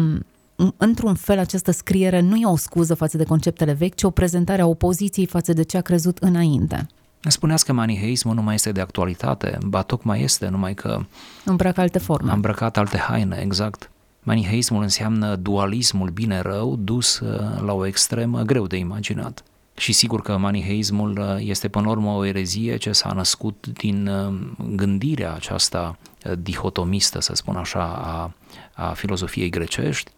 într-un 0.76 1.14
fel 1.14 1.38
această 1.38 1.70
scriere 1.70 2.20
nu 2.20 2.36
e 2.36 2.46
o 2.46 2.56
scuză 2.56 2.94
față 2.94 3.16
de 3.16 3.24
conceptele 3.24 3.72
vechi, 3.72 3.94
ci 3.94 4.02
o 4.02 4.10
prezentare 4.10 4.62
a 4.62 4.66
opoziției 4.66 5.26
față 5.26 5.52
de 5.52 5.62
ce 5.62 5.76
a 5.76 5.80
crezut 5.80 6.18
înainte. 6.18 6.86
Spuneați 7.28 7.64
că 7.64 7.72
maniheismul 7.72 8.34
nu 8.34 8.42
mai 8.42 8.54
este 8.54 8.72
de 8.72 8.80
actualitate, 8.80 9.58
ba 9.66 9.82
tocmai 9.82 10.22
este, 10.22 10.48
numai 10.48 10.74
că... 10.74 10.98
Îmbracă 11.44 11.80
alte 11.80 11.98
forme. 11.98 12.28
Am 12.28 12.34
îmbrăcat 12.34 12.76
alte 12.76 12.98
haine, 12.98 13.40
exact. 13.42 13.90
Maniheismul 14.24 14.82
înseamnă 14.82 15.36
dualismul 15.36 16.08
bine-rău 16.08 16.76
dus 16.76 17.18
uh, 17.18 17.60
la 17.60 17.72
o 17.72 17.86
extremă 17.86 18.42
greu 18.42 18.66
de 18.66 18.76
imaginat. 18.76 19.44
Și 19.76 19.92
sigur 19.92 20.22
că 20.22 20.36
maniheismul 20.36 21.18
uh, 21.18 21.36
este 21.38 21.68
până 21.68 21.84
la 21.84 21.90
urmă 21.90 22.10
o 22.10 22.24
erezie 22.24 22.76
ce 22.76 22.92
s-a 22.92 23.12
născut 23.12 23.66
din 23.66 24.06
uh, 24.06 24.34
gândirea 24.76 25.34
aceasta 25.34 25.98
dihotomistă, 26.38 27.20
să 27.20 27.34
spun 27.34 27.56
așa, 27.56 27.82
a, 27.82 28.32
a 28.84 28.92
filozofiei 28.92 29.50
grecești, 29.50 30.10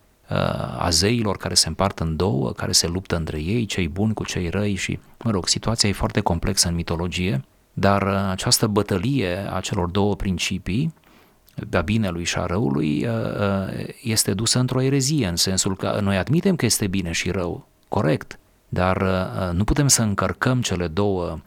a 0.78 0.88
zeilor 0.90 1.36
care 1.36 1.54
se 1.54 1.68
împart 1.68 1.98
în 1.98 2.16
două, 2.16 2.52
care 2.52 2.72
se 2.72 2.86
luptă 2.86 3.16
între 3.16 3.42
ei, 3.42 3.66
cei 3.66 3.88
buni 3.88 4.14
cu 4.14 4.24
cei 4.24 4.48
răi 4.48 4.74
și, 4.74 4.98
mă 5.22 5.30
rog, 5.30 5.48
situația 5.48 5.88
e 5.88 5.92
foarte 5.92 6.20
complexă 6.20 6.68
în 6.68 6.74
mitologie, 6.74 7.44
dar 7.72 8.02
această 8.06 8.66
bătălie 8.66 9.52
a 9.52 9.60
celor 9.60 9.88
două 9.88 10.16
principii, 10.16 10.94
a 11.72 11.80
binelui 11.80 12.24
și 12.24 12.38
a 12.38 12.46
răului, 12.46 13.08
este 14.02 14.34
dusă 14.34 14.58
într-o 14.58 14.82
erezie, 14.82 15.26
în 15.26 15.36
sensul 15.36 15.76
că 15.76 15.98
noi 16.02 16.16
admitem 16.16 16.56
că 16.56 16.64
este 16.64 16.86
bine 16.86 17.12
și 17.12 17.30
rău, 17.30 17.68
corect, 17.88 18.38
dar 18.68 19.06
nu 19.52 19.64
putem 19.64 19.88
să 19.88 20.02
încărcăm 20.02 20.62
cele 20.62 20.86
două 20.86 21.38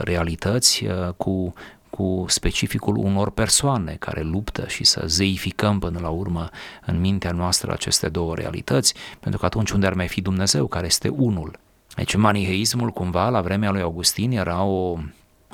realități 0.00 0.86
cu 1.16 1.54
cu 1.90 2.24
specificul 2.28 2.96
unor 2.96 3.30
persoane 3.30 3.96
care 3.98 4.22
luptă 4.22 4.64
și 4.66 4.84
să 4.84 5.02
zeificăm 5.06 5.78
până 5.78 5.98
la 6.02 6.08
urmă 6.08 6.48
în 6.86 7.00
mintea 7.00 7.32
noastră 7.32 7.72
aceste 7.72 8.08
două 8.08 8.34
realități, 8.34 8.94
pentru 9.20 9.40
că 9.40 9.46
atunci 9.46 9.70
unde 9.70 9.86
ar 9.86 9.94
mai 9.94 10.08
fi 10.08 10.20
Dumnezeu, 10.20 10.66
care 10.66 10.86
este 10.86 11.08
unul? 11.08 11.58
Deci 11.96 12.14
maniheismul 12.14 12.90
cumva 12.90 13.28
la 13.28 13.40
vremea 13.40 13.70
lui 13.70 13.80
Augustin 13.80 14.30
era 14.30 14.62
o, 14.62 14.98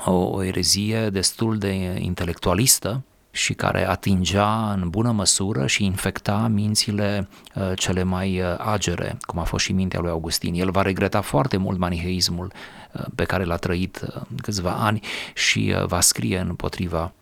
o, 0.05 0.11
o 0.11 0.43
erezie 0.43 1.09
destul 1.09 1.57
de 1.57 1.71
intelectualistă, 1.99 3.03
și 3.35 3.53
care 3.53 3.87
atingea 3.87 4.71
în 4.71 4.89
bună 4.89 5.11
măsură 5.11 5.67
și 5.67 5.85
infecta 5.85 6.47
mințile 6.47 7.27
uh, 7.55 7.71
cele 7.75 8.03
mai 8.03 8.41
uh, 8.41 8.55
agere, 8.57 9.17
cum 9.21 9.39
a 9.39 9.43
fost 9.43 9.65
și 9.65 9.73
mintea 9.73 9.99
lui 9.99 10.09
Augustin. 10.09 10.53
El 10.53 10.71
va 10.71 10.81
regreta 10.81 11.21
foarte 11.21 11.57
mult 11.57 11.77
maniheismul 11.77 12.51
uh, 12.91 13.01
pe 13.15 13.23
care 13.23 13.43
l-a 13.43 13.55
trăit 13.55 14.05
câțiva 14.41 14.71
ani 14.71 14.99
și 15.33 15.75
va 15.85 15.99
scrie 15.99 16.39
împotriva 16.39 17.13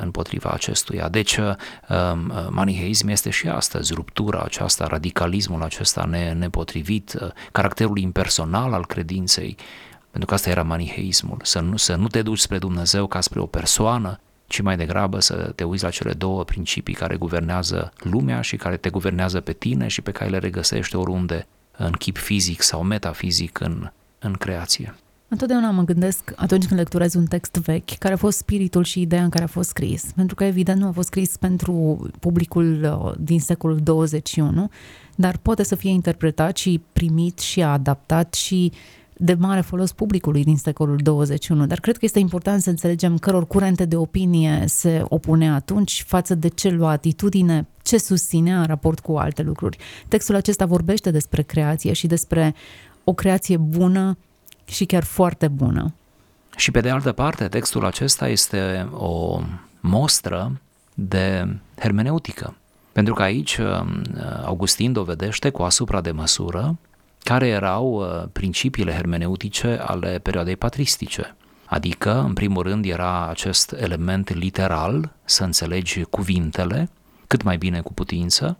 împotriva 0.00 0.50
acestuia. 0.50 1.08
Deci, 1.08 1.36
um, 1.36 2.32
maniheism 2.50 3.08
este 3.08 3.30
și 3.30 3.48
astăzi 3.48 3.94
ruptura 3.94 4.40
aceasta, 4.40 4.86
radicalismul 4.86 5.62
acesta 5.62 6.04
nepotrivit, 6.34 7.18
caracterul 7.52 7.98
impersonal 7.98 8.72
al 8.72 8.86
credinței, 8.86 9.56
pentru 10.10 10.28
că 10.28 10.34
asta 10.34 10.50
era 10.50 10.62
maniheismul, 10.62 11.38
să 11.42 11.60
nu, 11.60 11.76
să 11.76 11.94
nu 11.94 12.06
te 12.06 12.22
duci 12.22 12.38
spre 12.38 12.58
Dumnezeu 12.58 13.06
ca 13.06 13.20
spre 13.20 13.40
o 13.40 13.46
persoană, 13.46 14.20
ci 14.46 14.60
mai 14.60 14.76
degrabă 14.76 15.20
să 15.20 15.52
te 15.54 15.64
uiți 15.64 15.82
la 15.82 15.90
cele 15.90 16.12
două 16.12 16.44
principii 16.44 16.94
care 16.94 17.16
guvernează 17.16 17.92
lumea 17.98 18.40
și 18.40 18.56
care 18.56 18.76
te 18.76 18.90
guvernează 18.90 19.40
pe 19.40 19.52
tine 19.52 19.88
și 19.88 20.02
pe 20.02 20.10
care 20.10 20.30
le 20.30 20.38
regăsești 20.38 20.96
oriunde 20.96 21.46
în 21.76 21.92
chip 21.92 22.16
fizic 22.16 22.62
sau 22.62 22.82
metafizic 22.82 23.60
în, 23.60 23.90
în 24.18 24.32
creație. 24.32 24.94
Întotdeauna 25.28 25.70
mă 25.70 25.82
gândesc 25.82 26.32
atunci 26.36 26.66
când 26.66 26.80
lecturez 26.80 27.14
un 27.14 27.24
text 27.24 27.54
vechi, 27.54 27.98
care 27.98 28.14
a 28.14 28.16
fost 28.16 28.38
spiritul 28.38 28.84
și 28.84 29.00
ideea 29.00 29.22
în 29.22 29.28
care 29.28 29.44
a 29.44 29.46
fost 29.46 29.68
scris. 29.68 30.04
Pentru 30.14 30.34
că, 30.34 30.44
evident, 30.44 30.80
nu 30.80 30.86
a 30.86 30.90
fost 30.90 31.06
scris 31.06 31.36
pentru 31.36 32.06
publicul 32.20 32.84
uh, 32.84 33.12
din 33.18 33.40
secolul 33.40 33.76
21, 33.82 34.70
dar 35.14 35.36
poate 35.36 35.62
să 35.62 35.74
fie 35.74 35.90
interpretat 35.90 36.56
și 36.56 36.80
primit 36.92 37.38
și 37.38 37.62
adaptat 37.62 38.34
și 38.34 38.72
de 39.18 39.34
mare 39.34 39.60
folos 39.60 39.92
publicului 39.92 40.44
din 40.44 40.56
secolul 40.56 40.96
21, 40.96 41.66
dar 41.66 41.80
cred 41.80 41.96
că 41.96 42.04
este 42.04 42.18
important 42.18 42.62
să 42.62 42.70
înțelegem 42.70 43.18
căror 43.18 43.46
curente 43.46 43.84
de 43.84 43.96
opinie 43.96 44.64
se 44.66 45.02
opunea 45.08 45.54
atunci 45.54 46.04
față 46.06 46.34
de 46.34 46.48
ce 46.48 46.68
lua 46.68 46.90
atitudine, 46.90 47.66
ce 47.82 47.98
susținea 47.98 48.60
în 48.60 48.66
raport 48.66 49.00
cu 49.00 49.16
alte 49.16 49.42
lucruri. 49.42 49.78
Textul 50.08 50.34
acesta 50.34 50.66
vorbește 50.66 51.10
despre 51.10 51.42
creație 51.42 51.92
și 51.92 52.06
despre 52.06 52.54
o 53.04 53.12
creație 53.12 53.56
bună 53.56 54.18
și 54.64 54.84
chiar 54.84 55.04
foarte 55.04 55.48
bună. 55.48 55.94
Și 56.56 56.70
pe 56.70 56.80
de 56.80 56.90
altă 56.90 57.12
parte, 57.12 57.48
textul 57.48 57.84
acesta 57.84 58.28
este 58.28 58.88
o 58.92 59.40
mostră 59.80 60.60
de 60.94 61.56
hermeneutică. 61.78 62.56
Pentru 62.92 63.14
că 63.14 63.22
aici 63.22 63.56
um, 63.56 64.02
Augustin 64.44 64.92
dovedește 64.92 65.50
cu 65.50 65.62
asupra 65.62 66.00
de 66.00 66.10
măsură 66.10 66.76
care 67.26 67.46
erau 67.46 67.86
uh, 67.92 68.28
principiile 68.32 68.92
hermeneutice 68.92 69.78
ale 69.86 70.18
perioadei 70.18 70.56
patristice. 70.56 71.36
Adică, 71.64 72.12
în 72.18 72.32
primul 72.32 72.62
rând, 72.62 72.84
era 72.84 73.28
acest 73.28 73.72
element 73.72 74.34
literal, 74.34 75.12
să 75.24 75.44
înțelegi 75.44 76.02
cuvintele 76.02 76.88
cât 77.26 77.42
mai 77.42 77.56
bine 77.56 77.80
cu 77.80 77.92
putință, 77.92 78.58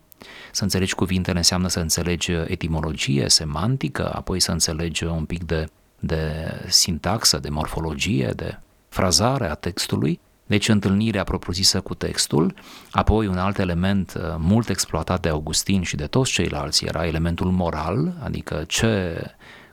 să 0.52 0.62
înțelegi 0.62 0.94
cuvintele 0.94 1.36
înseamnă 1.36 1.68
să 1.68 1.80
înțelegi 1.80 2.32
etimologie, 2.32 3.28
semantică, 3.28 4.12
apoi 4.14 4.40
să 4.40 4.52
înțelegi 4.52 5.04
un 5.04 5.24
pic 5.24 5.44
de, 5.44 5.66
de 5.98 6.50
sintaxă, 6.68 7.38
de 7.38 7.48
morfologie, 7.48 8.32
de 8.36 8.58
frazare 8.88 9.50
a 9.50 9.54
textului 9.54 10.20
deci 10.46 10.68
întâlnirea 10.68 11.24
propriu-zisă 11.24 11.80
cu 11.80 11.94
textul, 11.94 12.54
apoi 12.90 13.26
un 13.26 13.38
alt 13.38 13.58
element 13.58 14.14
uh, 14.16 14.22
mult 14.38 14.68
exploatat 14.68 15.20
de 15.20 15.28
Augustin 15.28 15.82
și 15.82 15.96
de 15.96 16.06
toți 16.06 16.32
ceilalți 16.32 16.84
era 16.84 17.06
elementul 17.06 17.50
moral, 17.50 18.14
adică 18.22 18.64
ce 18.66 19.22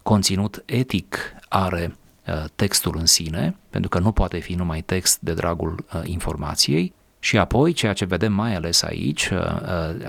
conținut 0.03 0.63
etic 0.65 1.17
are 1.49 1.95
uh, 2.27 2.43
textul 2.55 2.95
în 2.97 3.05
sine, 3.05 3.55
pentru 3.69 3.89
că 3.89 3.99
nu 3.99 4.11
poate 4.11 4.37
fi 4.37 4.53
numai 4.53 4.81
text 4.81 5.19
de 5.19 5.33
dragul 5.33 5.85
uh, 5.93 6.01
informației, 6.05 6.93
și 7.19 7.37
apoi 7.37 7.73
ceea 7.73 7.93
ce 7.93 8.05
vedem 8.05 8.33
mai 8.33 8.55
ales 8.55 8.81
aici, 8.81 9.29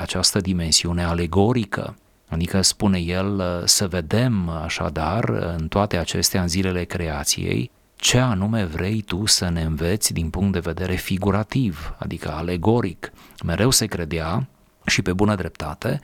această 0.01 0.41
dimensiune 0.41 1.05
alegorică, 1.05 1.97
adică 2.29 2.63
spune 2.63 2.99
el 2.99 3.63
să 3.65 3.89
vedem 3.89 4.49
așadar 4.49 5.29
în 5.29 5.69
toate 5.69 5.97
acestea 5.97 6.41
în 6.41 6.49
zilele 6.49 6.85
creației 6.85 7.71
ce 8.05 8.19
anume 8.19 8.65
vrei 8.65 9.03
tu 9.03 9.27
să 9.27 9.49
ne 9.49 9.63
înveți 9.63 10.13
din 10.13 10.31
punct 10.31 10.53
de 10.53 10.59
vedere 10.59 10.95
figurativ, 10.95 11.95
adică 11.99 12.31
alegoric. 12.31 13.13
Mereu 13.45 13.71
se 13.71 13.87
credea 13.87 14.49
și 14.87 15.03
pe 15.03 15.13
bună 15.13 15.35
dreptate 15.35 16.01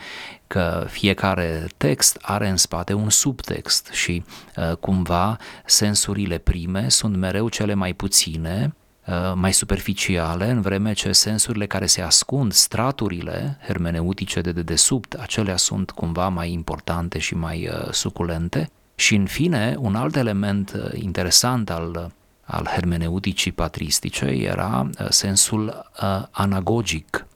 că 0.47 0.87
fiecare 0.89 1.67
text 1.77 2.19
are 2.21 2.49
în 2.49 2.57
spate 2.57 2.93
un 2.93 3.11
subtext 3.11 3.89
și 3.93 4.25
uh, 4.57 4.77
cumva 4.77 5.37
sensurile 5.65 6.39
prime 6.39 6.89
sunt 6.89 7.17
mereu 7.17 7.49
cele 7.49 7.75
mai 7.75 7.93
puține, 7.93 8.75
uh, 9.07 9.33
mai 9.35 9.53
superficiale, 9.53 10.51
în 10.51 10.61
vreme 10.61 10.93
ce 10.93 11.13
sensurile 11.13 11.67
care 11.67 11.87
se 11.87 12.01
ascund, 12.01 12.53
straturile 12.53 13.59
hermeneutice 13.67 14.41
de 14.41 14.53
dedesubt, 14.53 15.15
acelea 15.15 15.57
sunt 15.57 15.91
cumva 15.91 16.29
mai 16.29 16.53
importante 16.53 17.19
și 17.19 17.35
mai 17.35 17.69
uh, 17.69 17.93
suculente 17.93 18.71
și 19.01 19.15
în 19.15 19.27
fine, 19.27 19.77
un 19.79 19.95
alt 19.95 20.17
element 20.17 20.73
uh, 20.73 21.01
interesant 21.03 21.71
al, 21.71 21.95
uh, 22.05 22.11
al 22.45 22.67
hermeneuticii 22.67 23.53
patristice 23.53 24.25
era 24.25 24.91
uh, 25.01 25.07
sensul 25.09 25.91
anagogic. 26.31 27.27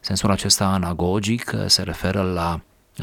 Sensul 0.00 0.30
acesta 0.30 0.66
anagogic 0.66 1.54
se 1.66 1.82
referă 1.82 2.22
la 2.22 2.60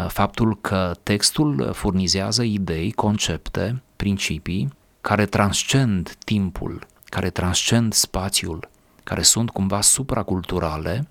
faptul 0.08 0.58
că 0.62 0.92
textul 1.04 1.72
furnizează 1.74 2.44
idei, 2.44 2.92
concepte, 2.92 3.82
principii 3.96 4.74
care 5.02 5.26
transcend 5.26 6.16
timpul, 6.26 6.88
care 7.06 7.30
transcend 7.30 7.94
spațiul, 7.94 8.70
care 9.04 9.22
sunt 9.22 9.50
cumva 9.50 9.82
supraculturale 9.82 11.08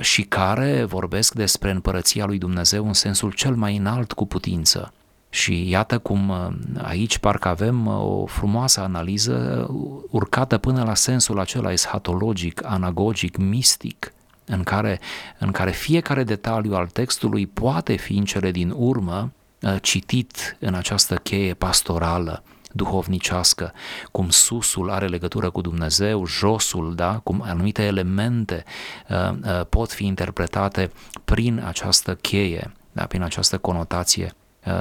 și 0.00 0.22
care 0.22 0.84
vorbesc 0.84 1.34
despre 1.34 1.70
împărăția 1.70 2.26
lui 2.26 2.38
Dumnezeu 2.38 2.86
în 2.86 2.92
sensul 2.92 3.32
cel 3.32 3.54
mai 3.54 3.76
înalt 3.76 4.12
cu 4.12 4.26
putință. 4.26 4.92
Și 5.32 5.68
iată 5.68 5.98
cum 5.98 6.28
uh, 6.28 6.46
aici 6.82 7.18
parcă 7.18 7.48
avem 7.48 7.86
uh, 7.86 7.94
o 7.94 8.26
frumoasă 8.26 8.80
analiză 8.80 9.66
uh, 9.70 10.02
urcată 10.10 10.58
până 10.58 10.82
la 10.84 10.94
sensul 10.94 11.38
acela 11.38 11.72
eschatologic, 11.72 12.64
anagogic, 12.64 13.36
mistic, 13.36 14.12
în 14.44 14.62
care, 14.62 15.00
în 15.38 15.50
care 15.50 15.70
fiecare 15.70 16.24
detaliu 16.24 16.74
al 16.74 16.86
textului 16.86 17.46
poate 17.46 17.96
fi 17.96 18.16
în 18.16 18.24
cele 18.24 18.50
din 18.50 18.74
urmă 18.76 19.32
citit 19.80 20.56
în 20.58 20.74
această 20.74 21.14
cheie 21.14 21.54
pastorală, 21.54 22.42
duhovnicească, 22.72 23.72
cum 24.10 24.30
susul 24.30 24.90
are 24.90 25.06
legătură 25.06 25.50
cu 25.50 25.60
Dumnezeu, 25.60 26.26
josul, 26.26 26.94
da, 26.94 27.18
cum 27.18 27.42
anumite 27.46 27.82
elemente 27.82 28.64
uh, 29.08 29.30
uh, 29.30 29.66
pot 29.68 29.92
fi 29.92 30.06
interpretate 30.06 30.90
prin 31.24 31.62
această 31.66 32.14
cheie, 32.14 32.72
da, 32.92 33.04
prin 33.04 33.22
această 33.22 33.58
conotație 33.58 34.34
Uh, 34.34 34.39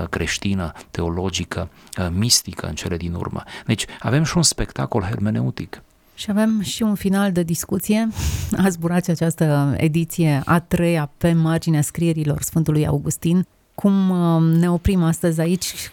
creștină, 0.09 0.71
teologică, 0.91 1.69
uh, 1.99 2.07
mistică 2.11 2.67
în 2.67 2.75
cele 2.75 2.97
din 2.97 3.13
urmă. 3.13 3.43
Deci 3.65 3.85
avem 3.99 4.23
și 4.23 4.37
un 4.37 4.43
spectacol 4.43 5.01
hermeneutic. 5.01 5.81
Și 6.13 6.29
avem 6.29 6.61
și 6.61 6.83
un 6.83 6.95
final 6.95 7.31
de 7.31 7.43
discuție. 7.43 8.07
A 8.57 8.69
zburat 8.69 9.07
această 9.07 9.73
ediție 9.77 10.41
a 10.45 10.59
treia 10.59 11.11
pe 11.17 11.33
marginea 11.33 11.81
scrierilor 11.81 12.41
Sfântului 12.41 12.87
Augustin. 12.87 13.45
Cum 13.75 14.09
uh, 14.09 14.57
ne 14.59 14.71
oprim 14.71 15.03
astăzi 15.03 15.41
aici, 15.41 15.91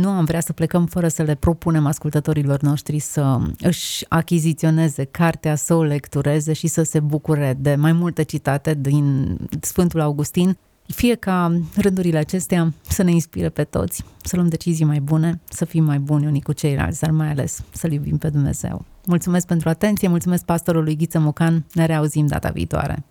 nu 0.00 0.08
am 0.08 0.24
vrea 0.24 0.40
să 0.40 0.52
plecăm 0.52 0.86
fără 0.86 1.08
să 1.08 1.22
le 1.22 1.34
propunem 1.34 1.86
ascultătorilor 1.86 2.60
noștri 2.60 2.98
să 2.98 3.38
își 3.58 4.04
achiziționeze 4.08 5.04
cartea, 5.04 5.54
să 5.54 5.74
o 5.74 5.82
lectureze 5.82 6.52
și 6.52 6.66
să 6.66 6.82
se 6.82 7.00
bucure 7.00 7.56
de 7.60 7.74
mai 7.74 7.92
multe 7.92 8.22
citate 8.22 8.74
din 8.74 9.36
Sfântul 9.60 10.00
Augustin 10.00 10.56
fie 10.86 11.14
ca 11.14 11.60
rândurile 11.76 12.18
acestea 12.18 12.72
să 12.88 13.02
ne 13.02 13.10
inspire 13.10 13.48
pe 13.48 13.64
toți, 13.64 14.04
să 14.22 14.36
luăm 14.36 14.48
decizii 14.48 14.84
mai 14.84 15.00
bune, 15.00 15.40
să 15.48 15.64
fim 15.64 15.84
mai 15.84 15.98
buni 15.98 16.26
unii 16.26 16.42
cu 16.42 16.52
ceilalți, 16.52 17.00
dar 17.00 17.10
mai 17.10 17.28
ales 17.30 17.62
să-L 17.72 17.92
iubim 17.92 18.18
pe 18.18 18.28
Dumnezeu. 18.28 18.84
Mulțumesc 19.06 19.46
pentru 19.46 19.68
atenție, 19.68 20.08
mulțumesc 20.08 20.44
pastorului 20.44 20.96
Ghiță 20.96 21.18
Mocan, 21.18 21.64
ne 21.72 21.86
reauzim 21.86 22.26
data 22.26 22.48
viitoare. 22.48 23.04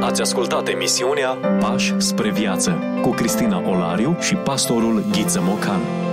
Ați 0.00 0.20
ascultat 0.20 0.68
emisiunea 0.68 1.28
Pași 1.60 1.94
spre 1.98 2.32
viață 2.32 2.78
cu 3.02 3.10
Cristina 3.10 3.68
Olariu 3.68 4.16
și 4.20 4.34
pastorul 4.34 5.04
Ghiță 5.10 5.40
Mocan. 5.42 6.03